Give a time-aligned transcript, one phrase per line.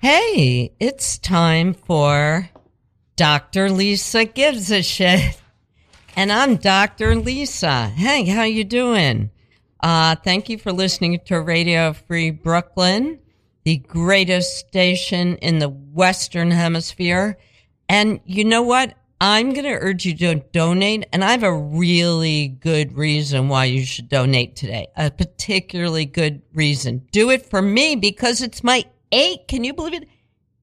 [0.00, 2.48] Hey, it's time for
[3.16, 3.68] Dr.
[3.68, 5.40] Lisa Gives a Shit.
[6.14, 7.16] And I'm Dr.
[7.16, 7.88] Lisa.
[7.88, 9.32] Hey, how you doing?
[9.80, 13.18] Uh, thank you for listening to Radio Free Brooklyn,
[13.64, 17.36] the greatest station in the Western Hemisphere.
[17.88, 18.94] And you know what?
[19.20, 23.64] I'm going to urge you to donate, and I have a really good reason why
[23.64, 24.86] you should donate today.
[24.96, 27.08] A particularly good reason.
[27.10, 30.08] Do it for me because it's my eight, can you believe it?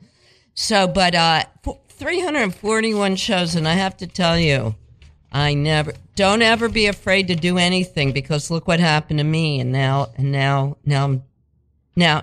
[0.54, 1.44] So, but, uh,
[1.90, 4.74] 341 shows and I have to tell you,
[5.34, 9.58] I never, don't ever be afraid to do anything because look what happened to me.
[9.58, 11.22] And now, and now, now I'm,
[11.96, 12.22] now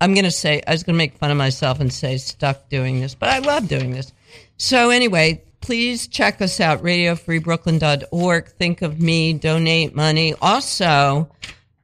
[0.00, 2.68] I'm going to say, I was going to make fun of myself and say stuck
[2.68, 4.12] doing this, but I love doing this.
[4.58, 8.48] So anyway, please check us out, radiofreebrooklyn.org.
[8.48, 10.34] Think of me, donate money.
[10.40, 11.28] Also,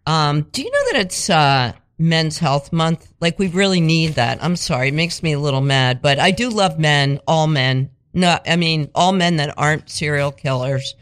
[0.07, 3.13] um, do you know that it's uh, Men's Health Month?
[3.21, 4.43] Like, we really need that.
[4.43, 7.91] I'm sorry, it makes me a little mad, but I do love men, all men.
[8.19, 10.97] No, I mean, all men that aren't serial killers.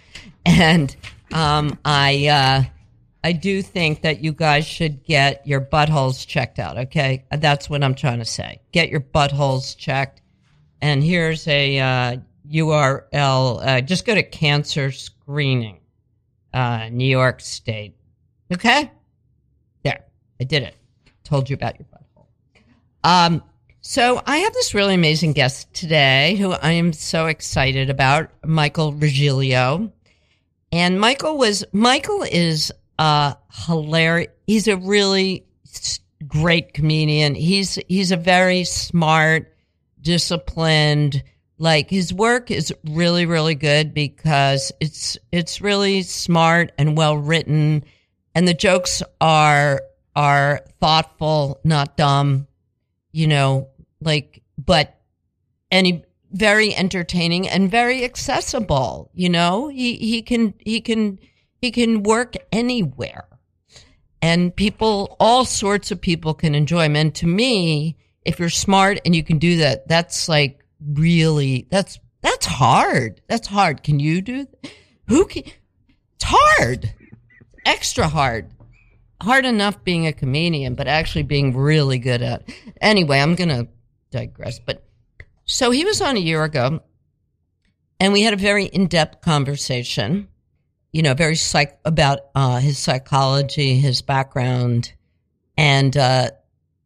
[0.45, 0.95] And
[1.33, 2.65] um, I, uh,
[3.25, 6.77] I do think that you guys should get your buttholes checked out.
[6.77, 8.61] Okay, that's what I'm trying to say.
[8.71, 10.21] Get your buttholes checked.
[10.83, 12.17] And here's a uh,
[12.53, 13.67] URL.
[13.67, 15.81] Uh, just go to cancer screening,
[16.53, 17.97] uh, New York State.
[18.53, 18.91] Okay?
[19.85, 20.05] There.
[20.39, 20.77] I did it.
[21.25, 22.27] Told you about your butthole.
[23.03, 23.43] Um,
[23.87, 28.93] so I have this really amazing guest today who I am so excited about, Michael
[28.93, 29.93] Regilio.
[30.73, 34.33] And Michael was, Michael is uh hilarious.
[34.45, 35.47] He's a really
[36.27, 37.37] great comedian.
[37.37, 39.55] He's, he's a very smart,
[40.01, 41.23] disciplined,
[41.57, 47.85] like his work is really really good because it's it's really smart and well written
[48.35, 49.81] and the jokes are
[50.15, 52.47] are thoughtful not dumb
[53.11, 53.69] you know
[54.01, 55.01] like but
[55.71, 61.19] any very entertaining and very accessible you know he he can he can
[61.61, 63.27] he can work anywhere
[64.21, 68.99] and people all sorts of people can enjoy him and to me if you're smart
[69.05, 73.21] and you can do that that's like really that's that's hard.
[73.29, 73.85] That's hard.
[73.85, 74.49] Can you do?
[75.07, 75.45] Who can?
[75.45, 76.93] It's hard.
[77.65, 78.51] Extra hard.
[79.23, 82.43] Hard enough being a comedian, but actually being really good at.
[82.49, 82.55] It.
[82.81, 83.69] Anyway, I'm gonna
[84.17, 84.59] digress.
[84.59, 84.85] But
[85.45, 86.81] so he was on a year ago,
[88.01, 90.29] and we had a very in-depth conversation.
[90.93, 94.93] You know, very psych about uh, his psychology, his background,
[95.59, 96.31] and uh,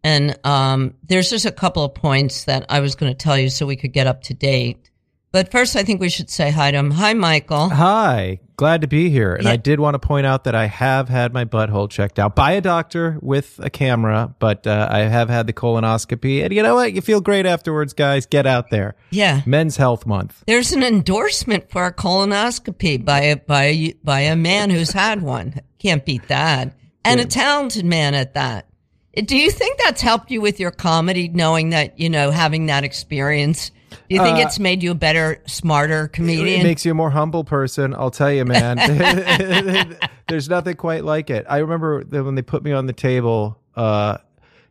[0.03, 3.51] and um, there's just a couple of points that I was going to tell you
[3.51, 4.91] so we could get up to date.
[5.33, 6.91] But first, I think we should say hi to him.
[6.91, 7.69] Hi, Michael.
[7.69, 8.41] Hi.
[8.61, 9.35] Glad to be here.
[9.35, 9.53] And yeah.
[9.53, 12.53] I did want to point out that I have had my butthole checked out by
[12.53, 16.45] a doctor with a camera, but uh, I have had the colonoscopy.
[16.45, 16.93] And you know what?
[16.93, 18.27] You feel great afterwards, guys.
[18.27, 18.97] Get out there.
[19.09, 19.41] Yeah.
[19.47, 20.45] Men's Health Month.
[20.47, 25.23] There's an endorsement for a colonoscopy by a, by a, by a man who's had
[25.23, 25.63] one.
[25.79, 26.77] Can't beat that.
[27.03, 28.69] And a talented man at that.
[29.15, 32.85] Do you think that's helped you with your comedy, knowing that, you know, having that
[32.85, 33.71] experience?
[34.11, 36.61] You think uh, it's made you a better, smarter comedian?
[36.61, 37.95] It makes you a more humble person.
[37.95, 38.77] I'll tell you, man.
[40.29, 41.47] There's nothing quite like it.
[41.49, 44.19] I remember when they put me on the table uh,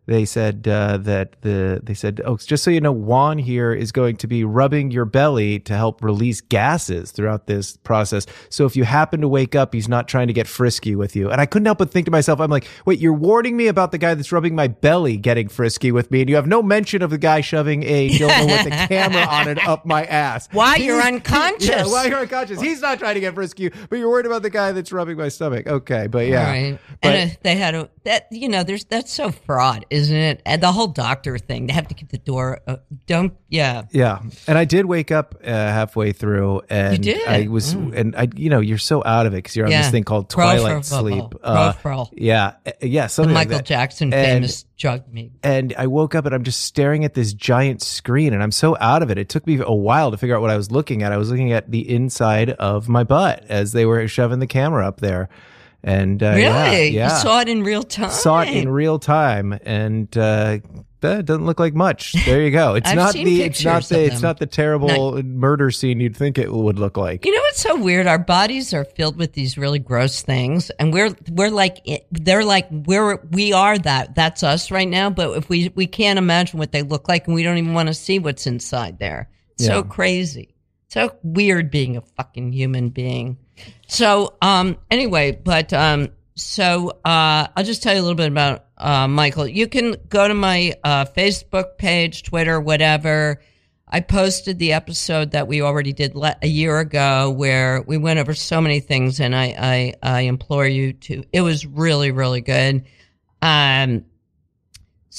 [0.09, 3.91] they said uh, that the they said oh just so you know Juan here is
[3.91, 8.25] going to be rubbing your belly to help release gases throughout this process.
[8.49, 11.29] So if you happen to wake up, he's not trying to get frisky with you.
[11.29, 13.91] And I couldn't help but think to myself, I'm like, wait, you're warning me about
[13.91, 17.01] the guy that's rubbing my belly getting frisky with me, and you have no mention
[17.01, 20.49] of the guy shoving a dildo with a camera on it up my ass.
[20.51, 21.69] Why you're unconscious?
[21.69, 22.59] Yeah, why you're unconscious?
[22.59, 25.29] He's not trying to get frisky, but you're worried about the guy that's rubbing my
[25.29, 25.67] stomach.
[25.67, 26.79] Okay, but yeah, right.
[27.01, 30.41] But, and uh, they had a that you know, there's that's so fraud isn't it?
[30.45, 32.61] And the whole doctor thing, they have to keep the door.
[32.65, 34.21] Uh, don't, yeah, yeah.
[34.47, 37.93] And I did wake up uh, halfway through, and I was, mm.
[37.95, 39.81] and I, you know, you're so out of it because you're on yeah.
[39.81, 41.35] this thing called twilight sleep.
[41.43, 41.73] Uh,
[42.13, 45.31] yeah, uh, yeah, something the Michael like Jackson famous drug me.
[45.43, 48.77] And I woke up and I'm just staring at this giant screen, and I'm so
[48.79, 49.17] out of it.
[49.17, 51.11] It took me a while to figure out what I was looking at.
[51.11, 54.87] I was looking at the inside of my butt as they were shoving the camera
[54.87, 55.29] up there.
[55.83, 57.13] And uh, really, yeah, yeah.
[57.13, 58.11] you saw it in real time.
[58.11, 60.59] Saw it in real time, and uh,
[61.01, 62.13] that doesn't look like much.
[62.25, 62.75] There you go.
[62.79, 66.51] It's not the it's not the it's not the terrible murder scene you'd think it
[66.51, 67.25] would look like.
[67.25, 68.07] You know what's so weird?
[68.07, 72.67] Our bodies are filled with these really gross things, and we're we're like they're like
[72.71, 74.15] we're we are that.
[74.15, 75.09] That's us right now.
[75.09, 77.87] But if we we can't imagine what they look like, and we don't even want
[77.87, 79.29] to see what's inside there.
[79.57, 79.81] So Yeah.
[79.83, 80.55] crazy,
[80.89, 83.37] so weird being a fucking human being.
[83.87, 88.65] So um anyway, but um so uh I'll just tell you a little bit about
[88.77, 89.47] uh Michael.
[89.47, 93.41] You can go to my uh Facebook page, Twitter, whatever.
[93.87, 98.19] I posted the episode that we already did le- a year ago where we went
[98.19, 102.41] over so many things and I I I implore you to it was really really
[102.41, 102.85] good.
[103.41, 104.05] Um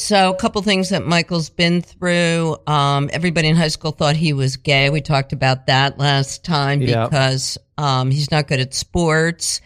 [0.01, 2.57] so a couple things that Michael's been through.
[2.67, 4.89] Um, everybody in high school thought he was gay.
[4.91, 7.05] We talked about that last time Yeah.
[7.07, 9.61] because um, he's not good at sports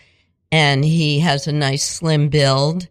[0.53, 2.87] and he has a nice slim build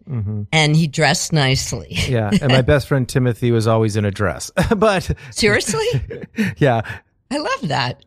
[0.52, 1.88] and he dressed nicely.
[1.90, 5.86] Yeah, and my best friend Timothy was always in a dress, but Seriously?
[6.58, 6.82] yeah,
[7.30, 8.04] I love that.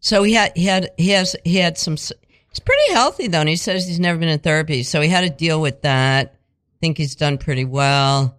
[0.00, 1.94] So he had he had he has he had some.
[1.96, 5.22] He's pretty healthy though, and he says he's never been in therapy, so he had
[5.22, 6.34] to deal with that.
[6.34, 8.36] I think he's done pretty well.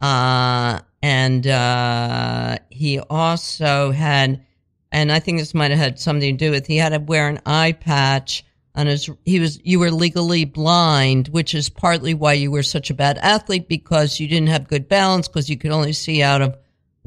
[0.00, 4.44] Uh, and uh, he also had,
[4.92, 7.28] and I think this might have had something to do with he had to wear
[7.28, 8.44] an eye patch
[8.74, 9.08] on his.
[9.24, 13.18] He was you were legally blind, which is partly why you were such a bad
[13.18, 16.56] athlete because you didn't have good balance because you could only see out of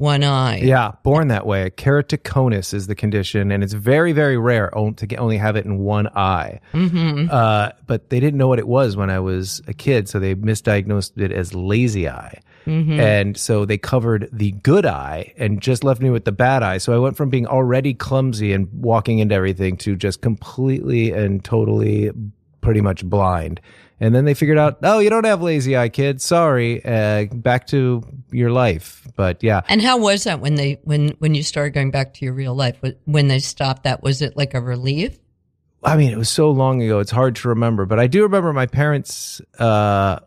[0.00, 0.60] one eye.
[0.60, 1.68] yeah, born that way.
[1.68, 5.78] Keratoconus is the condition, and it's very, very rare to get, only have it in
[5.78, 6.60] one eye.
[6.72, 7.28] Mm-hmm.
[7.30, 10.34] Uh, but they didn't know what it was when I was a kid, so they
[10.34, 12.40] misdiagnosed it as lazy eye.
[12.66, 13.00] Mm-hmm.
[13.00, 16.78] And so they covered the good eye and just left me with the bad eye.
[16.78, 21.42] So I went from being already clumsy and walking into everything to just completely and
[21.44, 22.10] totally
[22.60, 23.60] pretty much blind.
[24.02, 26.22] And then they figured out, oh, you don't have lazy eye, kid.
[26.22, 26.82] Sorry.
[26.84, 29.06] Uh, back to your life.
[29.14, 32.24] But yeah, And how was that when they when when you started going back to
[32.24, 32.80] your real life?
[33.04, 35.18] When they stopped that, was it like a relief?
[35.82, 38.52] I mean, it was so long ago, it's hard to remember, but I do remember
[38.52, 40.20] my parents uh,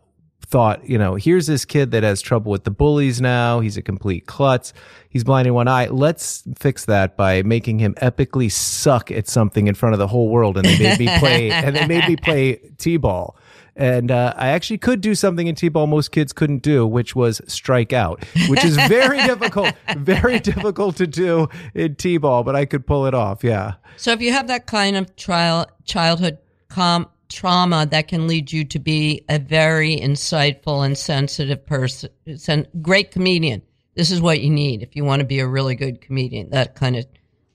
[0.54, 3.58] thought, you know, here's this kid that has trouble with the bullies now.
[3.58, 4.72] He's a complete klutz.
[5.08, 5.88] He's blind in one eye.
[5.88, 10.28] Let's fix that by making him epically suck at something in front of the whole
[10.28, 10.56] world.
[10.56, 13.36] And they made me play, and they made me play t-ball.
[13.74, 17.40] And uh, I actually could do something in t-ball most kids couldn't do, which was
[17.48, 22.86] strike out, which is very difficult, very difficult to do in t-ball, but I could
[22.86, 23.42] pull it off.
[23.42, 23.74] Yeah.
[23.96, 28.64] So if you have that kind of trial childhood com- trauma, that can lead you
[28.64, 33.62] to be a very insightful and sensitive person, sen- great comedian.
[33.94, 36.50] This is what you need if you want to be a really good comedian.
[36.50, 37.06] That kind of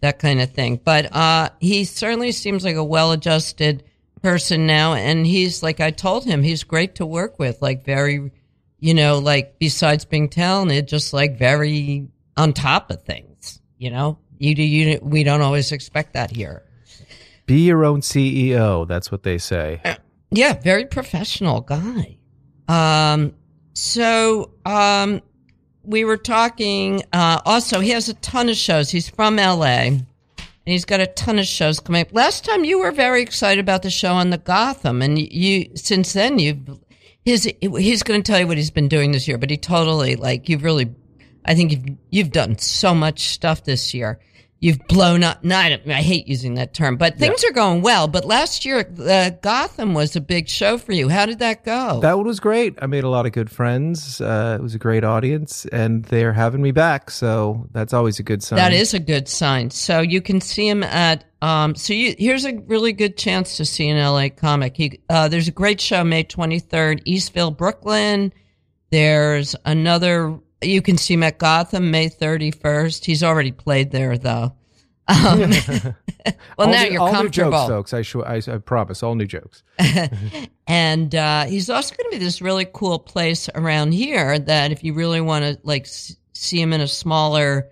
[0.01, 0.80] that kind of thing.
[0.83, 3.83] But uh, he certainly seems like a well-adjusted
[4.21, 7.62] person now, and he's like I told him, he's great to work with.
[7.62, 8.31] Like very,
[8.80, 12.07] you know, like besides being talented, just like very
[12.38, 13.62] on top of things.
[13.77, 15.00] You know, you do you.
[15.01, 16.63] We don't always expect that here.
[17.50, 18.88] Be your own CEO.
[18.88, 19.81] That's what they say.
[20.30, 22.19] Yeah, very professional guy.
[22.68, 23.34] Um,
[23.74, 25.24] so um,
[25.81, 27.01] we were talking.
[27.12, 28.91] Uh, also, he has a ton of shows.
[28.91, 30.06] He's from LA, and
[30.63, 32.13] he's got a ton of shows coming up.
[32.13, 36.13] Last time you were very excited about the show on the Gotham, and you since
[36.13, 36.79] then you've
[37.25, 39.39] his he's going to tell you what he's been doing this year.
[39.39, 40.94] But he totally like you've really,
[41.46, 44.20] I think you've you've done so much stuff this year.
[44.62, 45.44] You've blown up.
[45.44, 48.10] Not I hate using that term, but things are going well.
[48.10, 51.08] But last year, uh, Gotham was a big show for you.
[51.08, 52.01] How did that go?
[52.01, 52.78] That one was great.
[52.82, 54.20] I made a lot of good friends.
[54.20, 57.10] Uh, it was a great audience, and they're having me back.
[57.10, 58.58] So that's always a good sign.
[58.58, 59.70] That is a good sign.
[59.70, 61.24] So you can see him at.
[61.42, 64.75] Um, so you, here's a really good chance to see an LA comic.
[64.75, 68.34] He, uh, there's a great show May 23rd, Eastville, Brooklyn.
[68.92, 70.38] There's another.
[70.62, 73.06] You can see him at Gotham May 31st.
[73.06, 74.54] He's already played there though.
[75.08, 75.39] Um,
[76.58, 77.51] well, all now new, you're all comfortable.
[77.51, 77.94] new jokes, folks.
[77.94, 79.63] I, sure, I, I promise, all new jokes.
[80.70, 84.84] And uh, he's also going to be this really cool place around here that if
[84.84, 87.70] you really want to like s- see him in a smaller,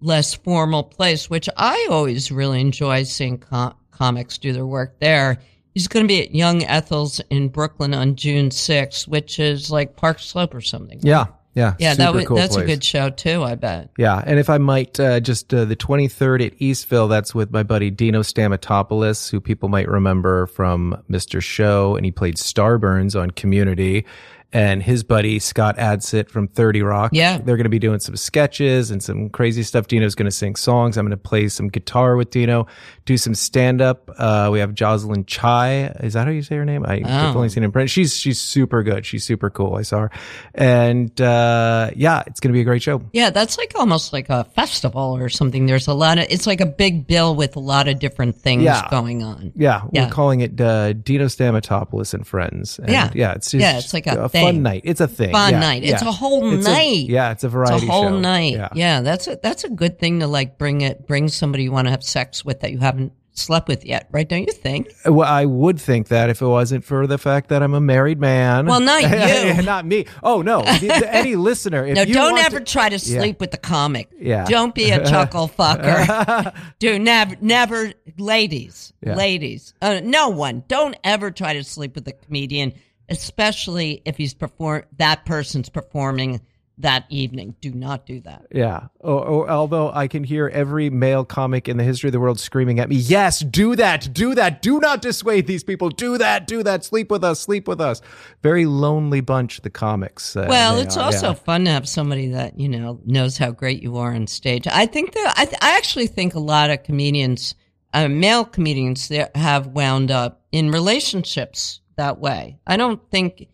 [0.00, 5.38] less formal place, which I always really enjoy seeing com- comics do their work there.
[5.74, 9.96] He's going to be at Young Ethel's in Brooklyn on June 6th, which is like
[9.96, 11.00] Park Slope or something.
[11.02, 11.26] Yeah,
[11.58, 13.90] yeah, Yeah, that was, cool that's a good show too, I bet.
[13.98, 17.62] Yeah, and if I might, uh, just uh, the 23rd at Eastville, that's with my
[17.62, 21.42] buddy Dino Stamatopoulos, who people might remember from Mr.
[21.42, 24.06] Show, and he played Starburns on Community.
[24.52, 27.10] And his buddy Scott Adsit from 30 Rock.
[27.12, 27.36] Yeah.
[27.36, 29.88] They're going to be doing some sketches and some crazy stuff.
[29.88, 30.96] Dino's going to sing songs.
[30.96, 32.66] I'm going to play some guitar with Dino,
[33.04, 34.10] do some stand up.
[34.18, 35.88] Uh, we have Jocelyn Chai.
[36.00, 36.84] Is that how you say her name?
[36.86, 37.38] I, have Oh.
[37.38, 37.90] only seen her in print.
[37.90, 39.04] She's, she's super good.
[39.04, 39.74] She's super cool.
[39.76, 40.10] I saw her.
[40.54, 43.02] And, uh, yeah, it's going to be a great show.
[43.12, 45.66] Yeah, that's like almost like a festival or something.
[45.66, 48.62] There's a lot of, it's like a big bill with a lot of different things
[48.62, 48.88] Yeah.
[48.90, 49.52] going on.
[49.56, 50.06] Yeah, Yeah.
[50.06, 52.78] we're calling it uh, Dino Stamatopoulos and Friends.
[52.78, 53.10] And Yeah.
[53.14, 54.82] yeah, it's just Yeah, it's like a fun night.
[54.84, 55.32] It's a thing.
[55.32, 55.84] Fun Yeah, night.
[55.84, 57.06] It's a whole It's a- night.
[57.08, 57.74] yeah, it's a variety.
[57.76, 58.18] It's a whole show.
[58.20, 58.52] night.
[58.54, 58.68] Yeah.
[58.74, 59.00] Yeah.
[59.00, 61.90] that's a that's a good thing to like bring it bring somebody you want to
[61.90, 64.28] have sex with that you haven't slept with yet, right?
[64.28, 64.88] Don't you think?
[65.06, 68.18] Well, I would think that if it wasn't for the fact that I'm a married
[68.18, 68.66] man.
[68.66, 69.00] Well, not
[69.56, 69.62] you.
[69.62, 70.06] not me.
[70.24, 71.86] Oh no, any listener.
[71.86, 74.08] If No, don't ever to- try to sleep with the comic.
[74.18, 74.44] Yeah.
[74.44, 76.52] Don't be a chuckle fucker.
[76.80, 79.14] Do never, never, ladies, Yeah.
[79.14, 80.64] ladies, uh, no one.
[80.66, 82.72] Don't ever try to sleep with a comedian,
[83.08, 84.84] especially if he's perform.
[84.96, 86.40] That person's performing
[86.78, 87.56] that evening.
[87.60, 88.46] Do not do that.
[88.52, 88.86] Yeah.
[89.00, 92.38] Or, or, although I can hear every male comic in the history of the world
[92.38, 95.90] screaming at me, "Yes, do that, do that, do not dissuade these people.
[95.90, 96.84] Do that, do that.
[96.84, 98.00] Sleep with us, sleep with us."
[98.42, 100.36] Very lonely bunch, the comics.
[100.36, 101.34] uh, Well, it's are, also yeah.
[101.34, 104.66] fun to have somebody that you know knows how great you are on stage.
[104.66, 107.54] I think that I, th- I actually think a lot of comedians,
[107.92, 112.58] uh, male comedians, have wound up in relationships that way.
[112.66, 113.48] I don't think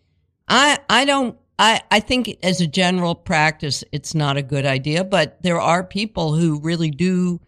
[0.47, 5.03] I I don't I I think as a general practice, it's not a good idea.
[5.03, 7.41] But there are people who really do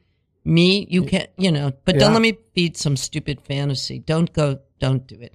[0.43, 0.89] meet.
[0.91, 3.99] You can't, you know, but don't let me feed some stupid fantasy.
[3.99, 4.59] Don't go.
[4.79, 5.33] Don't do it.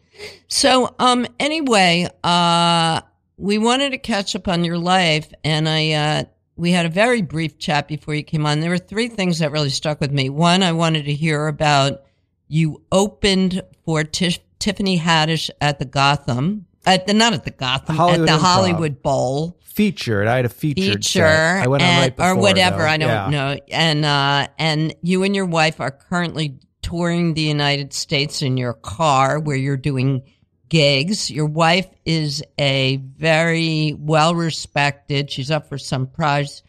[0.49, 3.01] So, um, anyway, uh,
[3.37, 7.23] we wanted to catch up on your life, and I, uh, we had a very
[7.23, 8.61] brief chat before you came on.
[8.61, 10.29] There were three things that really stuck with me.
[10.29, 12.03] One, I wanted to hear about
[12.47, 17.97] you opened for Tiff Tiffany Haddish at the Gotham, at the not at the Gotham,
[17.97, 18.41] Hollywood at the Improv.
[18.41, 20.29] Hollywood Bowl featured.
[20.29, 21.65] I had a featured feature set.
[21.65, 22.79] I went on right before, or whatever.
[22.79, 22.85] though.
[22.87, 23.29] I don't Yeah.
[23.31, 23.57] know.
[23.73, 28.75] And uh, and you and your wife are currently touring the United States in your
[28.75, 30.23] car, where you're doing
[30.69, 31.31] gigs.
[31.31, 35.31] Your wife is a very well respected.
[35.31, 36.63] She's up for some prize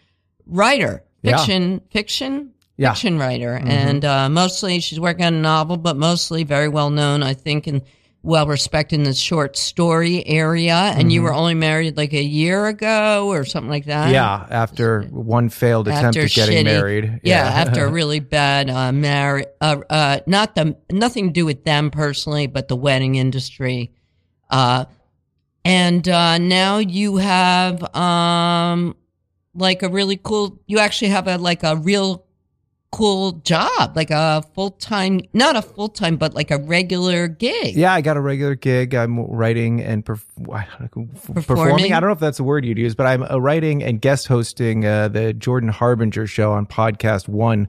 [0.48, 1.38] writer, Yeah.
[1.38, 2.50] fiction, fiction.
[2.84, 2.94] Yeah.
[2.94, 7.24] Fiction writer, and uh, mostly she's working on a novel, but mostly very well known,
[7.24, 7.82] I think, and
[8.24, 10.74] well respected in the short story area.
[10.74, 14.12] And you were only married like a year ago or something like that.
[14.12, 17.20] Yeah, after one failed attempt after at getting shitty- married.
[17.24, 19.48] Yeah, after a really bad uh, marriage.
[19.60, 23.92] Uh, uh, not the nothing to do with them personally, but the wedding industry.
[24.50, 24.86] Uh,
[25.66, 28.96] and uh, now you have um,
[29.54, 30.60] like a really cool.
[30.66, 32.26] You actually have a like a real
[32.94, 37.76] cool job, like a full time, not a full time, but like a regular gig.
[37.76, 38.94] Yeah, I got a regular gig.
[38.94, 40.24] I'm writing and perf-
[41.34, 41.92] performing.
[41.92, 44.28] I don't know if that's a word you'd use, but I'm uh, writing and guest
[44.28, 47.68] hosting uh, the Jordan Harbinger show on Podcast One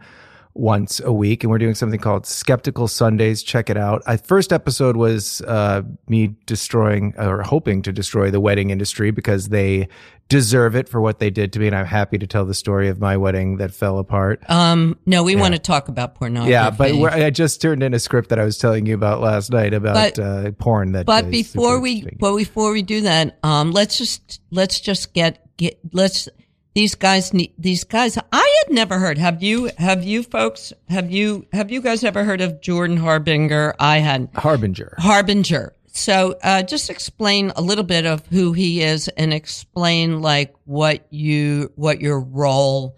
[0.55, 3.43] once a week, and we're doing something called Skeptical Sundays.
[3.43, 4.03] Check it out.
[4.07, 9.49] I, first episode was uh, me destroying or hoping to destroy the wedding industry because
[9.49, 9.89] they
[10.29, 12.89] deserve it for what they did to me, and I'm happy to tell the story
[12.89, 14.43] of my wedding that fell apart.
[14.49, 16.53] Um, no, we want to talk about pornography.
[16.53, 19.21] Yeah, but we're, I just turned in a script that I was telling you about
[19.21, 20.93] last night about But- uh, porn.
[20.93, 25.57] That But before we, but before we do that, um, let's just let's just get
[25.57, 26.29] get let's
[26.75, 28.19] these guys need these guys.
[28.33, 29.17] I had never heard.
[29.17, 29.71] Have you?
[29.79, 30.73] Have you folks?
[30.89, 31.47] Have you?
[31.53, 33.75] Have you guys ever heard of Jordan Harbinger?
[33.79, 34.95] I had Harbinger.
[34.99, 35.73] Harbinger.
[35.87, 41.07] So, uh, just explain a little bit of who he is, and explain like what
[41.11, 42.97] you what your role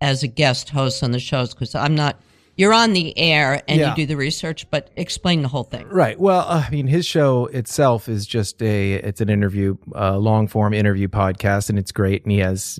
[0.00, 1.54] as a guest host on the shows.
[1.54, 2.20] Because I'm not.
[2.56, 3.90] You're on the air and Yeah.
[3.90, 5.86] you do the research, but explain the whole thing.
[5.88, 6.18] Right.
[6.20, 10.74] Well, I mean, his show itself is just a it's an interview, uh, long form
[10.74, 12.22] interview podcast, and it's great.
[12.24, 12.78] And he has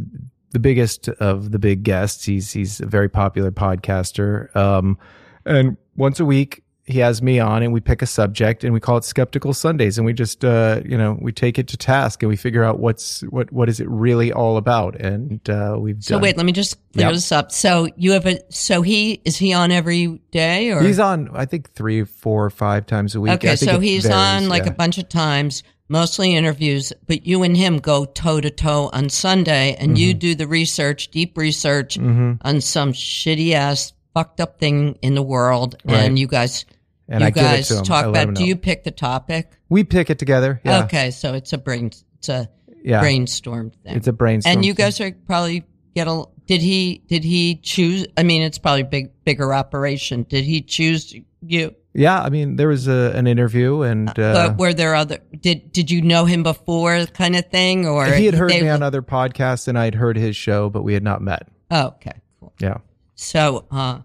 [0.50, 2.24] the biggest of the big guests.
[2.26, 4.54] He's he's a very popular podcaster.
[4.54, 4.98] Um,
[5.46, 8.80] and once a week he has me on, and we pick a subject, and we
[8.80, 12.22] call it Skeptical Sundays, and we just uh, you know we take it to task,
[12.22, 16.02] and we figure out what's what what is it really all about, and uh, we've
[16.02, 17.14] So done- wait, let me just clear Yep.
[17.14, 17.50] this up.
[17.52, 21.46] So you have a so he is he on every day or He's on, I
[21.46, 23.32] think, three, four, five times a week.
[23.32, 23.56] I okay?
[23.56, 24.70] So he's varies, on like yeah.
[24.70, 26.92] a bunch of times, mostly interviews.
[27.06, 29.96] But you and him go toe to toe on Sunday, and Mm-hmm.
[29.96, 35.22] you do the research, deep research on some shitty ass fucked up thing in the
[35.22, 36.00] world, Right.
[36.00, 36.66] and you guys.
[37.12, 37.84] And you I give it guys to him.
[37.84, 38.34] Talk about.
[38.34, 39.50] Do you pick the topic?
[39.68, 40.60] We pick it together.
[40.64, 40.84] Yeah.
[40.84, 41.90] Okay, so it's a brain.
[42.18, 42.48] It's a
[42.82, 43.00] Yeah.
[43.00, 43.96] brainstorm thing.
[43.96, 44.56] It's a brainstorm.
[44.56, 44.84] and you thing.
[44.86, 45.64] guys are probably
[45.94, 46.24] get a.
[46.46, 47.02] Did he?
[47.06, 48.06] Did he choose?
[48.16, 50.24] I mean, it's probably big, bigger operation.
[50.28, 51.14] Did he choose
[51.46, 51.74] you?
[51.94, 54.12] Yeah, I mean, there was a, an interview, and uh,
[54.48, 55.18] but were there other?
[55.38, 58.68] Did did you know him before, kind of thing, or he had heard they- me
[58.70, 61.46] on other podcasts, and I'd heard his show, but we had not met.
[61.70, 62.52] Oh, okay, cool.
[62.58, 62.78] Yeah.
[63.14, 64.00] So, uh,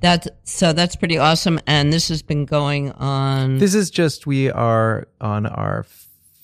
[0.00, 3.58] that's so that's pretty awesome, and this has been going on.
[3.58, 5.86] This is just we are on our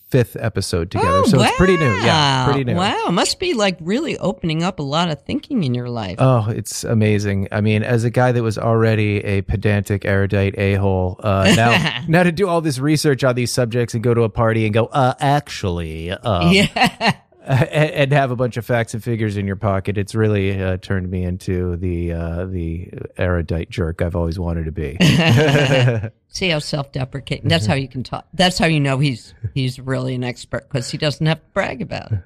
[0.09, 1.87] fifth episode together, so it's pretty new.
[1.93, 2.53] Yeah, Wow.
[2.53, 2.77] pretty new.
[2.77, 6.17] Wow, must be like really opening up a lot of thinking in your life.
[6.21, 7.49] Oh, it's amazing.
[7.51, 12.03] I mean, as a guy that was already a pedantic, erudite a hole, uh, now
[12.09, 14.73] now to do all this research on these subjects and go to a party and
[14.75, 17.17] go, uh, actually, uh, yeah,
[17.47, 21.11] and, have a bunch of facts and figures in your pocket, it's really uh, turned
[21.11, 24.97] me into the uh, the erudite jerk I've always wanted to be.
[26.29, 27.49] see how self-deprecating.
[27.49, 28.27] That's how you can talk.
[28.33, 31.83] That's how you know he's he's really an expert because he doesn't have to brag
[31.83, 32.19] about it.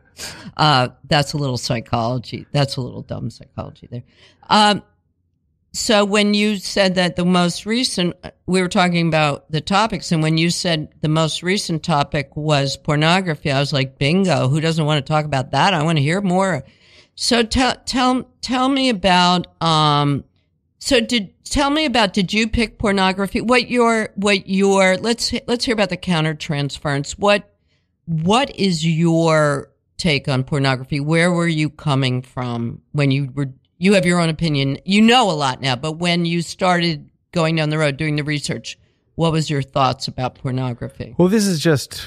[0.57, 2.47] Uh, that's a little psychology.
[2.53, 4.05] That's a little dumb psychology there.
[4.49, 4.85] Um,
[5.73, 10.23] so when you said that the most recent, we were talking about the topics, and
[10.23, 14.49] when you said the most recent topic was pornography, I was like, bingo!
[14.49, 15.75] Who doesn't want to talk about that?
[15.75, 16.65] I want to hear more.
[17.15, 20.25] So tell tell tell me about um.
[20.79, 23.41] So did tell me about did you pick pornography?
[23.41, 27.19] What your what your let's let's hear about the counter transference.
[27.19, 27.53] What
[28.07, 31.01] what is your take on pornography?
[31.01, 34.78] Where were you coming from when you were you have your own opinion.
[34.85, 38.25] You know a lot now, but when you started going down the road doing the
[38.25, 38.78] research,
[39.14, 41.14] what was your thoughts about pornography?
[41.16, 42.06] Well, this is just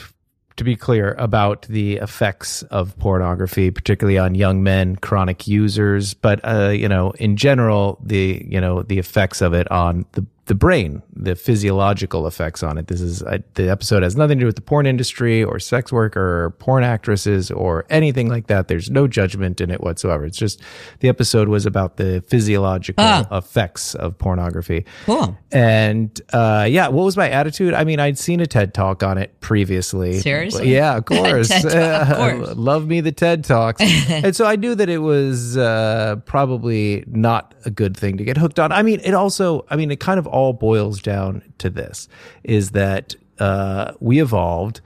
[0.58, 6.40] to be clear about the effects of pornography, particularly on young men, chronic users, but
[6.44, 10.56] uh, you know, in general, the you know the effects of it on the the
[10.56, 12.88] brain, the physiological effects on it.
[12.88, 15.94] This is uh, the episode has nothing to do with the porn industry or sex
[15.94, 18.68] worker or porn actresses or anything like that.
[18.68, 20.26] There's no judgment in it whatsoever.
[20.26, 20.62] It's just
[21.00, 23.26] the episode was about the physiological Ah.
[23.32, 24.84] effects of pornography.
[25.06, 25.38] Cool.
[25.54, 27.74] And uh, yeah, what was my attitude?
[27.74, 30.20] I mean, I'd seen a TED talk on it previously.
[30.20, 30.70] Seriously?
[30.74, 31.48] Yeah, of course.
[31.48, 31.64] Talk,
[32.10, 32.58] of course.
[32.58, 33.80] Love me the TED Talks.
[34.10, 38.36] and so I knew that it was uh, probably not a good thing to get
[38.36, 38.74] hooked on.
[38.74, 42.08] I mean, it also, I mean, it kind of all boils down to this
[42.44, 44.82] is that uh, we evolved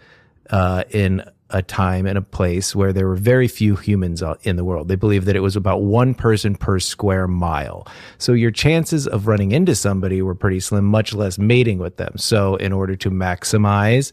[0.49, 4.63] uh, in a time and a place where there were very few humans in the
[4.63, 4.87] world.
[4.87, 7.87] They believe that it was about one person per square mile.
[8.17, 12.17] So your chances of running into somebody were pretty slim, much less mating with them.
[12.17, 14.11] So in order to maximize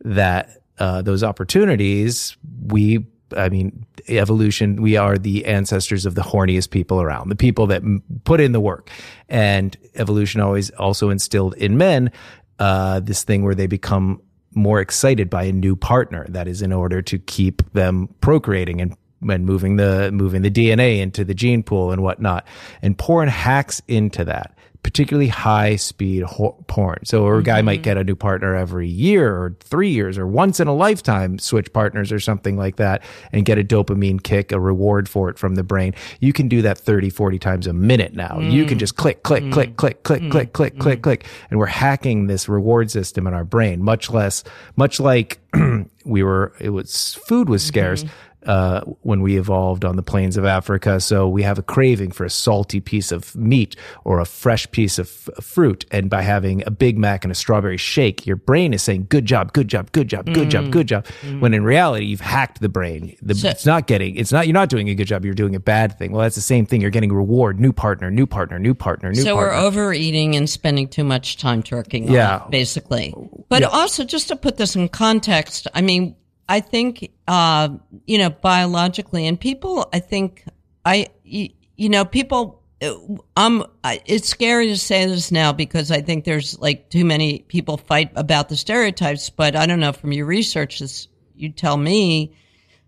[0.00, 6.70] that uh, those opportunities, we I mean, evolution, we are the ancestors of the horniest
[6.70, 7.82] people around, the people that
[8.24, 8.90] put in the work.
[9.28, 12.10] And evolution always also instilled in men
[12.58, 14.22] uh, this thing where they become
[14.54, 16.26] more excited by a new partner.
[16.28, 18.96] That is in order to keep them procreating and
[19.30, 22.46] and moving the moving the DNA into the gene pool and whatnot.
[22.82, 26.98] And porn hacks into that, particularly high speed ho- porn.
[27.04, 27.66] So a guy mm-hmm.
[27.66, 31.38] might get a new partner every year or three years or once in a lifetime
[31.38, 35.38] switch partners or something like that and get a dopamine kick, a reward for it
[35.38, 35.94] from the brain.
[36.20, 38.36] You can do that 30, 40 times a minute now.
[38.36, 38.52] Mm.
[38.52, 38.80] You can mm.
[38.80, 39.52] just click, click, mm.
[39.52, 40.30] click, click, click, mm.
[40.30, 41.02] click, click, click, mm.
[41.02, 41.26] click.
[41.50, 44.44] And we're hacking this reward system in our brain, much less,
[44.76, 45.40] much like
[46.04, 48.04] we were, it was food was scarce.
[48.04, 48.14] Mm-hmm
[48.46, 51.00] uh, when we evolved on the plains of Africa.
[51.00, 54.98] So we have a craving for a salty piece of meat or a fresh piece
[54.98, 55.84] of f- fruit.
[55.90, 59.26] And by having a Big Mac and a strawberry shake, your brain is saying, good
[59.26, 61.06] job, good job, good job, good job, good job.
[61.38, 63.16] When in reality, you've hacked the brain.
[63.22, 65.24] The, So- it's not getting, it's not, you're not doing a good job.
[65.24, 66.12] You're doing a bad thing.
[66.12, 66.80] Well, that's the same thing.
[66.80, 69.30] You're getting reward, new partner, new partner, new partner, new partner.
[69.30, 69.56] so partner.
[69.58, 72.10] we're overeating and spending too much time twerking.
[72.10, 72.44] Yeah.
[72.50, 73.14] basically.
[73.48, 76.16] But also, just to put this in context, I mean,
[76.48, 77.70] I think, uh,
[78.06, 80.44] you know, biologically, and people, I think,
[80.84, 81.50] I, you,
[81.88, 82.62] know, people.
[82.82, 82.94] uh,
[83.36, 87.76] Um, it's scary to say this now because I think there's like too many people
[87.76, 89.30] fight about the stereotypes.
[89.30, 92.34] But I don't know from your research, this you tell me.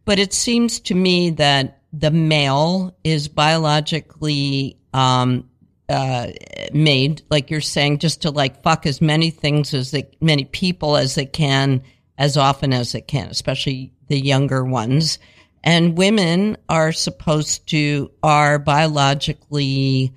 [0.05, 5.49] But it seems to me that the male is biologically um,
[5.89, 6.29] uh,
[6.73, 10.97] made, like you're saying, just to like fuck as many things as they, many people
[10.97, 11.83] as they can,
[12.19, 15.19] as often as it can, especially the younger ones.
[15.63, 20.15] And women are supposed to, are biologically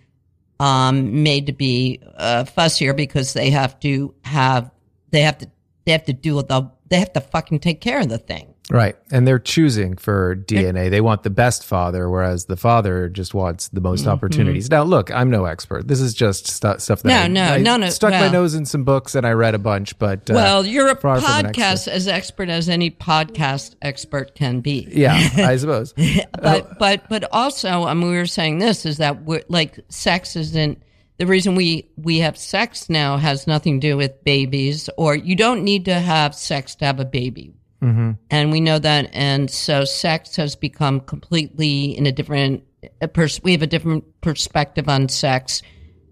[0.60, 4.72] um, made to be uh, fussier because they have to have,
[5.12, 5.50] they have to,
[5.86, 8.54] they have to do the, they have to fucking take care of the thing.
[8.70, 8.96] Right.
[9.12, 10.92] And they're choosing for DNA.
[10.92, 14.70] They want the best father, whereas the father just wants the most opportunities.
[14.70, 15.88] Now, look, I'm no expert.
[15.88, 17.34] This is just stu- stuff that Mm-hmm.
[17.34, 19.56] No, I, no, I no, no, stuck my nose in some books and I read
[19.56, 22.92] a bunch, but uh, Well, you're a far from an podcast as expert as any
[22.92, 24.88] podcast expert can be.
[24.92, 25.94] yeah, I suppose.
[26.40, 30.36] But but but also, I mean, we were saying this is that we're like sex
[30.36, 30.82] isn't
[31.18, 35.36] the reason we we have sex now has nothing to do with babies, or you
[35.36, 37.56] don't need to have sex to have a baby.
[37.82, 38.12] Mm-hmm.
[38.30, 42.64] And we know that, and so sex has become completely in a different.
[43.02, 45.62] A pers- we have a different perspective on sex,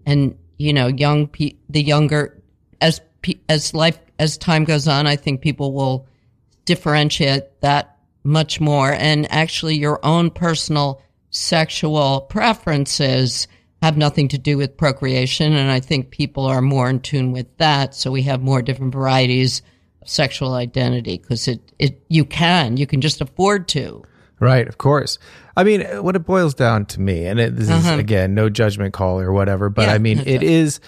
[0.06, 2.42] and you know, young pe- the younger
[2.80, 6.06] as pe- as life as time goes on, I think people will
[6.64, 8.92] differentiate that much more.
[8.92, 13.48] And actually, your own personal sexual preferences
[13.82, 15.52] have nothing to do with procreation.
[15.52, 17.94] And I think people are more in tune with that.
[17.94, 19.62] So we have more different varieties
[20.08, 24.02] sexual identity because it, it, you can, you can just afford to.
[24.40, 25.18] Right, of course.
[25.56, 27.94] I mean, what it boils down to me, and it, this Uh-huh.
[27.94, 30.80] is again no judgment call or whatever, but Yeah, I mean, no it is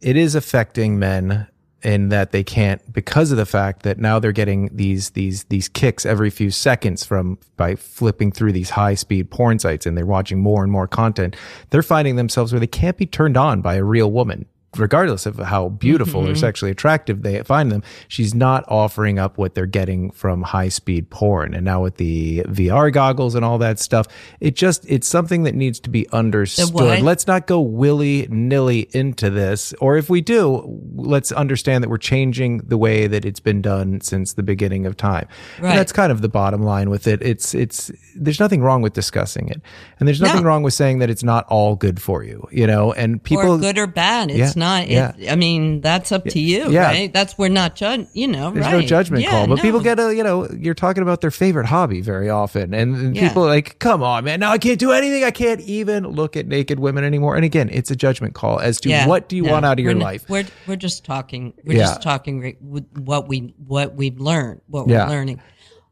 [0.00, 1.46] it is affecting men
[1.82, 5.68] in that they can't because of the fact that now they're getting these these these
[5.68, 10.04] kicks every few seconds from by flipping through these high speed porn sites and they're
[10.04, 11.34] watching more and more content.
[11.70, 14.44] They're finding themselves where they can't be turned on by a real woman.
[14.76, 16.32] Regardless of how beautiful Mm-hmm.
[16.32, 20.68] or sexually attractive they find them, she's not offering up what they're getting from high
[20.68, 21.54] speed porn.
[21.54, 24.06] And now with the VR goggles and all that stuff,
[24.40, 26.74] it just, it's something that needs to be understood.
[26.74, 29.72] Let's not go willy nilly into this.
[29.80, 30.62] Or if we do,
[30.94, 34.96] let's understand that we're changing the way that it's been done since the beginning of
[34.98, 35.28] time.
[35.60, 35.70] Right.
[35.70, 37.22] And that's kind of the bottom line with it.
[37.22, 39.62] It's, it's, there's nothing wrong with discussing it.
[39.98, 40.48] And there's nothing No.
[40.48, 43.54] wrong with saying that it's not all good for you, you know, and people.
[43.54, 44.30] or good or bad.
[44.30, 44.84] It's Yeah, not.
[44.84, 45.32] It, yeah.
[45.32, 46.82] I mean, that's up to you, Yeah.
[46.88, 47.12] right?
[47.12, 48.06] That's we're not judge.
[48.12, 48.72] You know, There's right?
[48.72, 49.62] no judgment Yeah, call, but no.
[49.62, 52.74] people get a, you know, you're talking about their favorite hobby very often.
[52.74, 53.28] And, and Yeah.
[53.28, 54.40] people are like, come on, man.
[54.40, 55.24] Now I can't do anything.
[55.24, 57.36] I can't even look at naked women anymore.
[57.36, 59.82] And again, it's a judgment call as to what do you no, want out of
[59.82, 60.28] your n- life.
[60.28, 61.54] We're we're just talking.
[61.64, 62.56] We're just talking
[62.96, 65.40] what we what we've learned, what we're learning,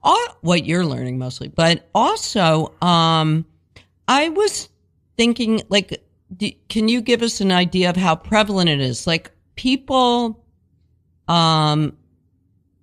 [0.03, 1.49] All, what you're learning mostly.
[1.49, 3.45] But also, um,
[4.09, 4.69] I was
[5.17, 6.03] thinking, like,
[6.69, 9.07] can you give us an idea of how prevalent it is?
[9.07, 10.45] Like, people,
[11.29, 11.97] um,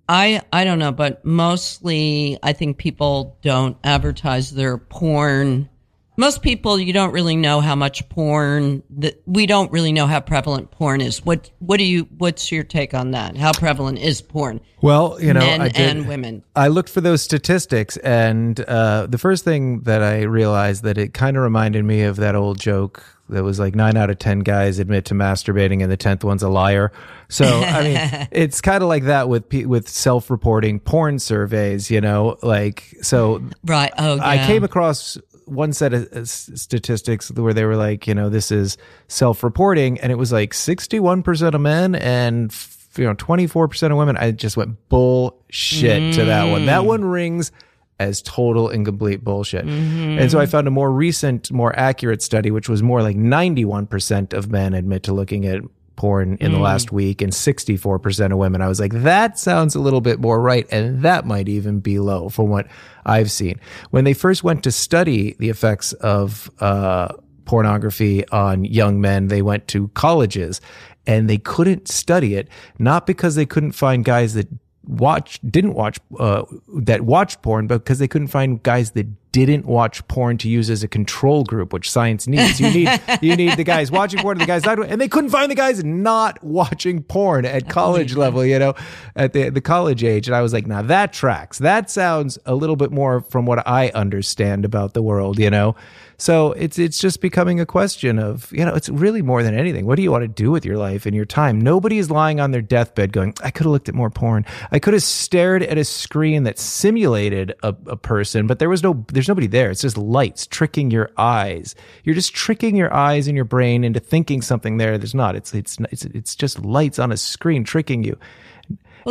[0.08, 5.70] I I don't know, but mostly I think people don't advertise their porn.
[6.16, 10.20] Most people, you don't really know how much porn that we don't really know how
[10.20, 11.24] prevalent porn is.
[11.24, 13.36] What what do you what's your take on that?
[13.36, 14.60] How prevalent is porn?
[14.82, 16.44] Well, you know, Men I did, and women.
[16.54, 21.14] I looked for those statistics, and uh, the first thing that I realized that it
[21.14, 24.40] kind of reminded me of that old joke that was like nine out of ten
[24.40, 26.92] guys admit to masturbating, and the tenth one's a liar.
[27.28, 31.90] So I mean, it's kind of like that with with self reporting porn surveys.
[31.90, 33.92] You know, like so Right.
[33.98, 34.26] Oh, yeah.
[34.26, 38.50] I came across one set of uh, statistics where they were like, you know, this
[38.50, 38.76] is
[39.08, 42.54] self-reporting, and it was like sixty-one percent of men and
[42.96, 44.16] you know twenty-four percent of women.
[44.16, 46.66] I just went bullshit to that one.
[46.66, 47.52] That one rings
[47.98, 49.64] as total and complete bullshit.
[49.64, 53.86] And so I found a more recent, more accurate study, which was more like ninety-one
[53.86, 55.62] percent of men admit to looking at
[55.96, 58.60] porn in the last week and 64% of women.
[58.60, 60.66] I was like, that sounds a little bit more right.
[60.72, 62.66] And that might even be low from what
[63.06, 63.60] I've seen.
[63.90, 69.42] When they first went to study the effects of, uh, pornography on young men, they
[69.42, 70.60] went to colleges
[71.06, 74.48] and they couldn't study it, not because they couldn't find guys that
[74.86, 76.44] watch didn't watch uh,
[76.74, 80.84] that watched porn, because they couldn't find guys that didn't watch porn to use as
[80.84, 82.60] a control group, which science needs.
[82.60, 85.30] You need you need the guys watching porn and the guys not, and they couldn't
[85.30, 88.44] find the guys not watching porn at college level.
[88.44, 88.74] You know,
[89.16, 91.58] at the the college age, and I was like, now that tracks.
[91.58, 95.40] That sounds a little bit more from what I understand about the world.
[95.40, 95.74] You know.
[96.16, 99.84] So it's it's just becoming a question of you know it's really more than anything.
[99.86, 101.60] What do you want to do with your life and your time?
[101.60, 104.46] Nobody is lying on their deathbed going, I could have looked at more porn.
[104.70, 108.82] I could have stared at a screen that simulated a, a person, but there was
[108.82, 109.70] no there's nobody there.
[109.70, 111.74] It's just lights tricking your eyes.
[112.02, 114.98] You're just tricking your eyes and your brain into thinking something there.
[114.98, 115.36] There's not.
[115.36, 118.18] It's it's it's it's just lights on a screen tricking you.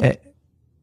[0.01, 0.15] Eh,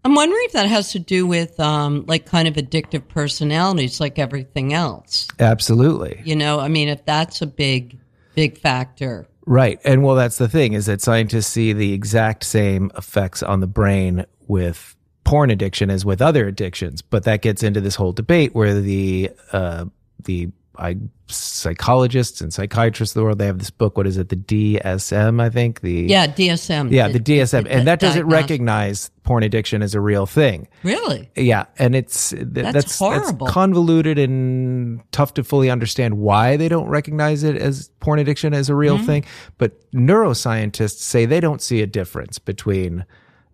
[0.05, 4.19] I'm wondering if that has to do with um, like kind of addictive personalities, like
[4.19, 5.29] everything else.
[5.39, 6.23] Absolutely.
[6.25, 7.99] You know, I mean, if that's a big,
[8.35, 9.29] big factor.
[9.47, 9.81] Right.
[9.85, 13.67] And well, that's the thing is that scientists see the exact same effects on the
[13.67, 17.03] brain with porn addiction as with other addictions.
[17.03, 19.87] But that gets into this whole debate where the, uh,
[20.25, 23.97] the, I, psychologists and psychiatrists of the world, they have this book.
[23.97, 24.31] What is it?
[24.31, 25.81] The DSM, I think.
[25.83, 26.91] The, Yeah, DSM.
[26.91, 27.67] yeah, the DSM.
[27.69, 30.67] And that doesn't recognize porn addiction as a real thing.
[30.83, 31.31] Really?
[31.37, 33.47] Yeah, and it's th- that's that's, horrible.
[33.47, 38.69] convoluted and tough to fully understand why they don't recognize it as porn addiction as
[38.69, 39.07] a real Mm-hmm.
[39.07, 39.25] thing.
[39.59, 43.05] But neuroscientists say they don't see a difference between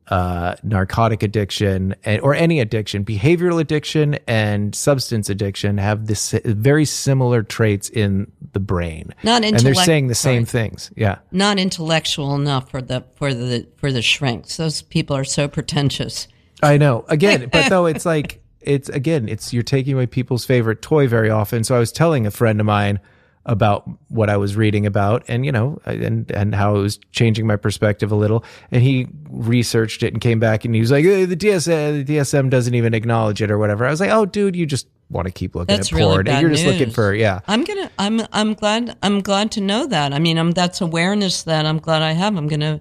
[0.09, 6.85] uh, narcotic addiction and, or any addiction, behavioral addiction and substance addiction have this very
[6.85, 9.14] similar traits in the brain.
[9.23, 10.69] Not and they're saying the same sorry.
[10.69, 10.90] things.
[10.97, 11.19] Yeah.
[11.33, 14.57] Not intellectual enough for the for the for the shrinks.
[14.57, 16.29] Those people are so pretentious.
[16.62, 17.05] I know.
[17.09, 21.31] Again, but though it's like it's again, it's you're taking away people's favorite toy very
[21.31, 21.64] often.
[21.64, 23.01] So I was telling a friend of mine
[23.47, 27.47] about what I was reading about and you know and and how it was changing
[27.47, 31.05] my perspective a little and he researched it and came back and he was like
[31.05, 33.87] eh, the DSM the DSM doesn't even acknowledge it or whatever.
[33.87, 36.29] I was like, "Oh dude, you just want to keep looking That's at really porn
[36.29, 36.95] and you're just looking news.
[36.95, 37.91] for yeah." I'm gonna.
[37.99, 38.21] I'm.
[38.33, 38.97] I'm glad.
[39.03, 40.13] I'm glad to know that.
[40.13, 40.51] I mean, I'm.
[40.51, 42.37] That's awareness that I'm glad I have.
[42.37, 42.81] I'm gonna.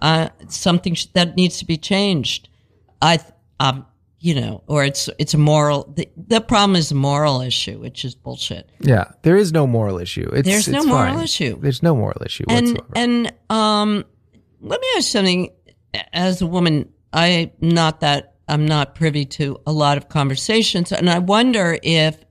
[0.00, 2.48] Uh, something sh- that needs to be changed.
[3.02, 3.20] I.
[3.58, 3.84] Um.
[4.22, 5.90] You know, or it's it's a moral.
[5.96, 8.68] The, the problem is a moral issue, which is bullshit.
[8.80, 10.28] Yeah, there is no moral issue.
[10.34, 11.24] It's, There's no moral fine.
[11.24, 11.58] issue.
[11.58, 12.92] There's no moral issue and whatsoever.
[12.96, 14.04] and um
[14.60, 15.48] let me ask something
[16.12, 21.08] as a woman i'm not that i'm not privy to a lot of conversations and
[21.10, 22.22] i wonder if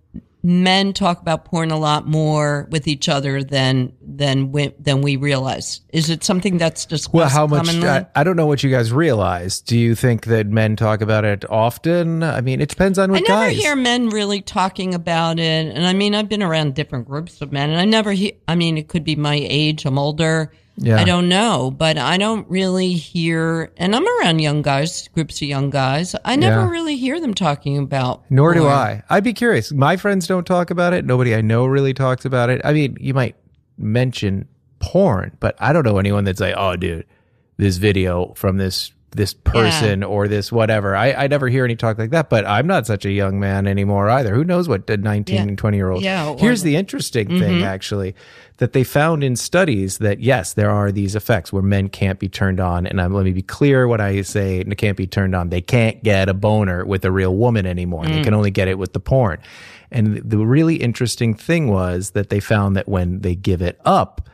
[0.41, 5.17] men talk about porn a lot more with each other than than we, than we
[5.17, 7.67] realize is it something that's discussed Well, how much?
[7.67, 9.59] I, I don't know what you guys realize.
[9.59, 12.23] Do you think that men talk about it often?
[12.23, 13.29] I mean, it depends on what guys.
[13.29, 13.61] I never guys.
[13.61, 17.51] hear men really talking about it, and I mean, I've been around different groups of
[17.51, 18.31] men, and I never hear.
[18.47, 20.53] I mean, it could be my age; I'm older.
[20.81, 20.97] Yeah.
[20.99, 23.71] I don't know, but I don't really hear.
[23.77, 26.15] And I'm around young guys, groups of young guys.
[26.23, 26.69] I never Yeah.
[26.69, 28.23] really hear them talking about.
[28.29, 28.65] Nor do.
[28.67, 29.03] I.
[29.09, 29.71] I'd be curious.
[29.73, 31.05] My friends don't talk about it.
[31.05, 32.61] Nobody I know really talks about it.
[32.63, 33.35] I mean, you might
[33.77, 34.47] mention
[34.79, 37.05] porn, but I don't know anyone that's like, "Oh, dude,
[37.57, 41.97] this video from this this person or this whatever." I, I never hear any talk
[41.97, 42.29] like that.
[42.29, 44.33] But I'm not such a young man anymore either.
[44.33, 45.41] Who knows what the 19 Yeah.
[45.43, 46.03] and 20 year olds?
[46.03, 48.15] Yeah, Here's the- interesting thing, actually,
[48.57, 52.27] that they found in studies that yes, there are these effects where men can't be
[52.27, 52.85] turned on.
[52.85, 55.61] And um, let me be clear: what I say they can't be turned on, they
[55.61, 58.05] can't get a boner with a real woman anymore.
[58.05, 59.39] They can only get it with the porn.
[59.91, 64.29] And the really interesting thing was that they found that when they give it up,